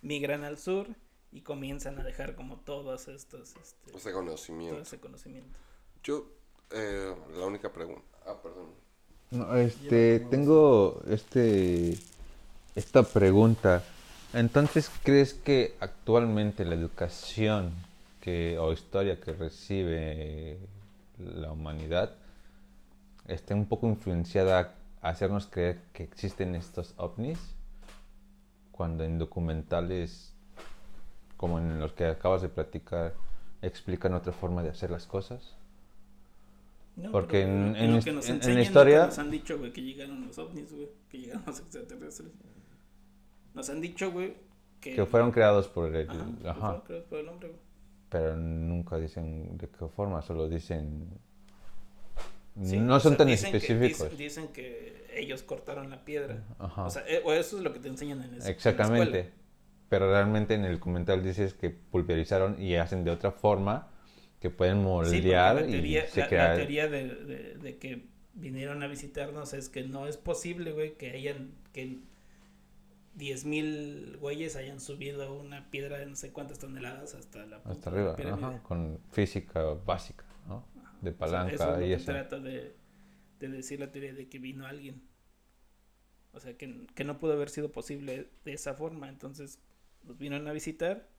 [0.04, 0.96] migran al sur
[1.34, 4.80] y comienzan a dejar como todos estos, este, Ese todo conocimiento.
[4.82, 5.58] ese conocimiento.
[6.04, 6.28] Yo,
[6.72, 8.04] eh, la única pregunta.
[8.26, 8.68] Ah, perdón.
[9.32, 11.98] No, este, tengo este,
[12.76, 13.84] esta pregunta.
[14.34, 17.74] Entonces, ¿crees que actualmente la educación
[18.22, 20.60] que, o historia que recibe
[21.18, 22.16] la humanidad
[23.28, 27.40] esté un poco influenciada a hacernos creer que existen estos ovnis?
[28.72, 30.33] Cuando en documentales
[31.44, 33.14] como en los que acabas de platicar
[33.62, 35.58] explican otra forma de hacer las cosas.
[36.96, 39.58] No, Porque pero en- en en- en enseñan la es que historia- Nos han dicho,
[39.60, 42.30] güey, que llegaron los ovnis, güey, que llegaron los extraterrestres.
[43.54, 44.36] Nos han dicho, güey,
[44.80, 44.96] que...
[44.96, 46.10] Que fueron creados por el...
[46.10, 46.54] Ajá, ajá.
[46.62, 47.60] fueron creados por el hombre, güey.
[48.08, 51.10] pero nunca dicen de qué forma, solo dicen...
[52.64, 54.10] Sí, no son sea, tan dicen que- específicos.
[54.12, 56.42] dicen, dicen que ellos cortaron la piedra.
[56.58, 56.86] Ajá.
[56.86, 59.20] O sea, eh, eso es lo que te enseñan en, ese- en la Exactamente.
[59.20, 59.43] escuela.
[59.94, 63.90] Pero realmente en el documental dices que pulverizaron y hacen de otra forma
[64.42, 68.06] que pueden Sí, moldear la y teoría, se la, la teoría de, de- de que
[68.34, 72.00] vinieron a visitarnos es que no es posible, güey, que hayan, que
[73.16, 78.26] 10.000 güeyes hayan subido una piedra de no sé cuántas toneladas hasta la Hasta de
[78.26, 80.66] la arriba, ajá, con física básica, ¿no?
[81.02, 82.14] De O sea, palanca eso es lo y que eso.
[82.14, 82.76] trata de,
[83.40, 85.02] de decir la teoría de que vino alguien.
[86.34, 89.08] O sea, que, que no pudo haber sido posible de esa forma.
[89.10, 89.60] Entonces,
[90.04, 91.10] los vinieron a visitar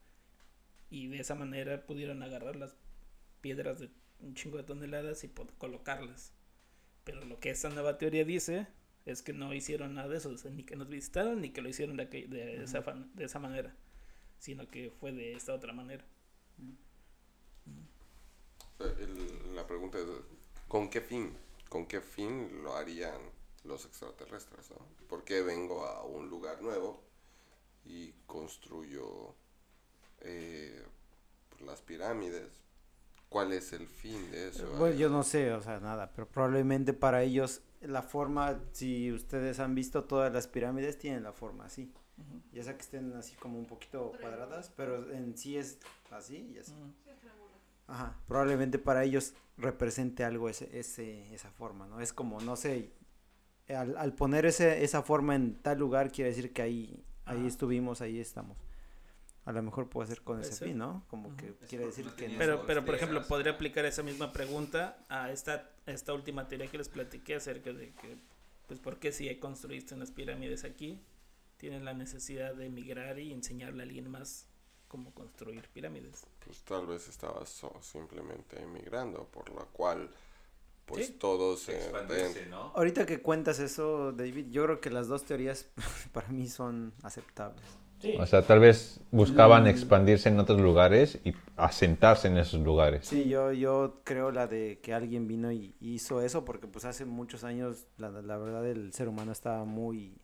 [0.90, 2.76] y de esa manera pudieron agarrar las
[3.40, 5.28] piedras de un chingo de toneladas y
[5.58, 6.32] colocarlas.
[7.04, 8.68] Pero lo que esta nueva teoría dice
[9.06, 11.62] es que no hicieron nada de eso, o sea, ni que nos visitaron ni que
[11.62, 13.76] lo hicieron de, aquel- de, esa, fan- de esa manera,
[14.38, 16.04] sino que fue de esta otra manera.
[18.80, 20.06] Eh, el- la pregunta es,
[20.68, 21.36] ¿con qué fin?
[21.68, 23.20] ¿Con qué fin lo harían
[23.64, 24.70] los extraterrestres?
[24.70, 24.76] ¿no?
[25.08, 27.02] ¿Por qué vengo a un lugar nuevo
[27.84, 29.34] y construyo
[30.20, 30.82] eh,
[31.64, 32.48] las pirámides?
[33.28, 34.68] ¿Cuál es el fin de eso?
[34.78, 39.58] Bueno, yo no sé, o sea, nada, pero probablemente para ellos la forma, si ustedes
[39.60, 41.92] han visto todas las pirámides, tienen la forma así.
[42.52, 45.78] Ya sea que estén así como un poquito cuadradas, pero en sí es
[46.10, 46.72] así y así.
[47.88, 52.00] Ajá, probablemente para ellos represente algo ese, ese, esa forma, ¿no?
[52.00, 52.92] Es como, no sé,
[53.68, 58.00] al, al poner ese, esa forma en tal lugar quiere decir que ahí, ahí estuvimos,
[58.00, 58.56] ahí estamos.
[59.44, 60.68] A lo mejor puede ser con Puede ese ser.
[60.68, 61.04] fin, ¿no?
[61.08, 62.28] Como que Es quiere decir no que...
[62.38, 66.78] Pero, pero por ejemplo, podría aplicar esa misma pregunta a esta, esta última teoría que
[66.78, 68.16] les platiqué acerca de que,
[68.66, 70.98] pues, ¿por qué si construiste unas pirámides aquí,
[71.58, 74.46] tienen la necesidad de emigrar y enseñarle a alguien más
[74.88, 76.26] cómo construir pirámides?
[76.44, 80.08] Pues tal vez estabas so- simplemente emigrando, por lo cual
[80.86, 81.12] pues Sí.
[81.14, 82.72] todos eh, ¿no?
[82.74, 85.66] Ahorita que cuentas eso, David, yo creo que las dos teorías
[86.12, 87.64] para mí son aceptables.
[88.18, 89.68] O sea, tal vez buscaban Mm.
[89.68, 93.06] expandirse en otros lugares y asentarse en esos lugares.
[93.06, 97.06] Sí, yo, yo creo la de que alguien vino y hizo eso porque pues hace
[97.06, 100.18] muchos años la, la verdad el ser humano estaba muy,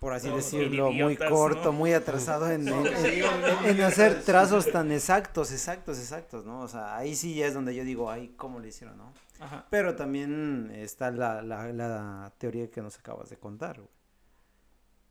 [0.00, 1.72] por así decirlo, muy corto, ¿no?
[1.72, 6.60] muy atrasado en, en- en- en hacer trazos tan exactos, exactos, exactos, ¿no?
[6.60, 9.12] O sea, ahí sí es donde yo digo, ay, ¿cómo le hicieron, no?
[9.40, 9.66] Ajá.
[9.70, 13.90] Pero también está la, la, la teoría que nos acabas de contar, güey.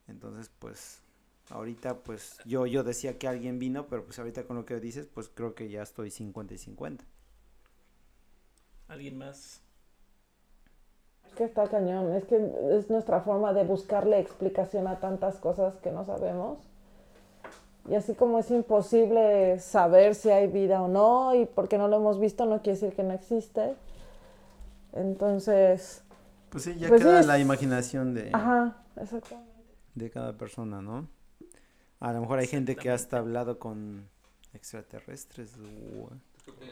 [0.07, 1.01] Entonces, pues,
[1.49, 5.07] ahorita, pues, yo, yo decía que alguien vino, pero pues ahorita con lo que dices,
[5.07, 7.03] pues creo que ya estoy 50 y 50.
[8.87, 9.61] ¿Alguien más?
[11.35, 12.37] Es que está cañón, es que
[12.71, 16.59] es nuestra forma de buscarle explicación a tantas cosas que no sabemos.
[17.89, 21.97] Y así como es imposible saber si hay vida o no, y porque no lo
[21.97, 23.75] hemos visto no quiere decir que no existe.
[24.93, 26.03] Entonces,
[26.51, 29.51] Pues sí, ya Pues sí, queda es- la imaginación de, ajá, exactamente.
[29.93, 31.09] de cada persona, ¿no?
[31.99, 34.07] A lo mejor hay gente que hasta ha hablado con
[34.53, 35.51] extraterrestres.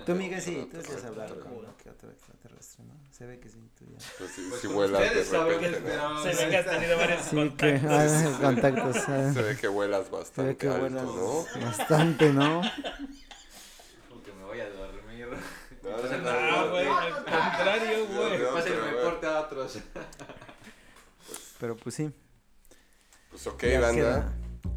[0.06, 2.94] Tú, Miguel, sí, tú sí has hablado con uno que otro extraterrestre, ¿no?
[3.12, 3.98] Se ve que sí, tú ya.
[4.18, 6.24] pues, si, Pues si como vuelas de repente, ¿no?
[6.24, 8.38] Se ve que has tenido varios Sí, contactos.
[8.40, 8.96] contactos.
[9.34, 11.46] Se ve que vuelas Se ve bastante que vuelas ¿no?
[11.66, 12.62] bastante, ¿no?
[14.10, 15.28] Como que me voy a dormir.
[15.84, 18.44] No, güey, al contrario, güey.
[18.54, 19.80] Pasa el reporte a otros.
[21.60, 22.12] Pero pues sí.
[23.30, 24.34] Pues ok, banda.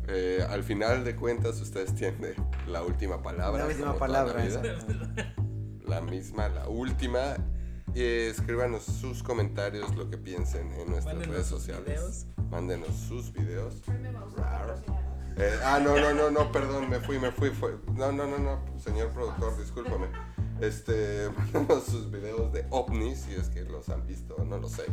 [0.09, 2.35] Eh, al final de cuentas, ustedes tienen
[2.69, 3.67] la última palabra.
[3.67, 4.43] La la palabra.
[4.43, 4.63] vida.
[4.65, 4.95] exacto.
[5.87, 7.37] La misma, la última.
[7.95, 11.87] Y escríbanos sus comentarios, lo que piensen en nuestras Mándenos redes sus sociales.
[11.87, 12.27] videos.
[12.51, 13.83] Mándenos sus videos.
[15.39, 17.51] Eh, ah, no, no, no, no, perdón, me fui, me fui.
[17.51, 20.07] Fue, no, no, no, no, señor productor, discúlpame.
[20.61, 24.85] Este, mándanos sus videos de ovnis, si es que los han visto, no lo sé.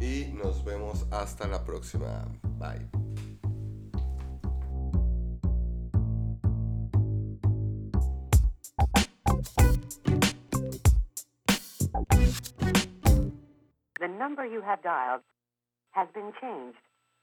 [0.00, 2.26] Y nos vemos hasta la próxima.
[2.58, 2.88] Bye.
[14.22, 15.24] Number you have dialed
[15.90, 16.78] has been changed.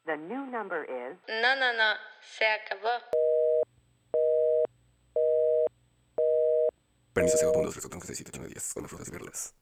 [0.05, 1.89] The new number is No, no, no,
[2.21, 2.93] se acabó.
[7.13, 9.55] Permiso, segundo, 3, 4, 5, 6, 7, 8, 9, 10, con frutas y verduras.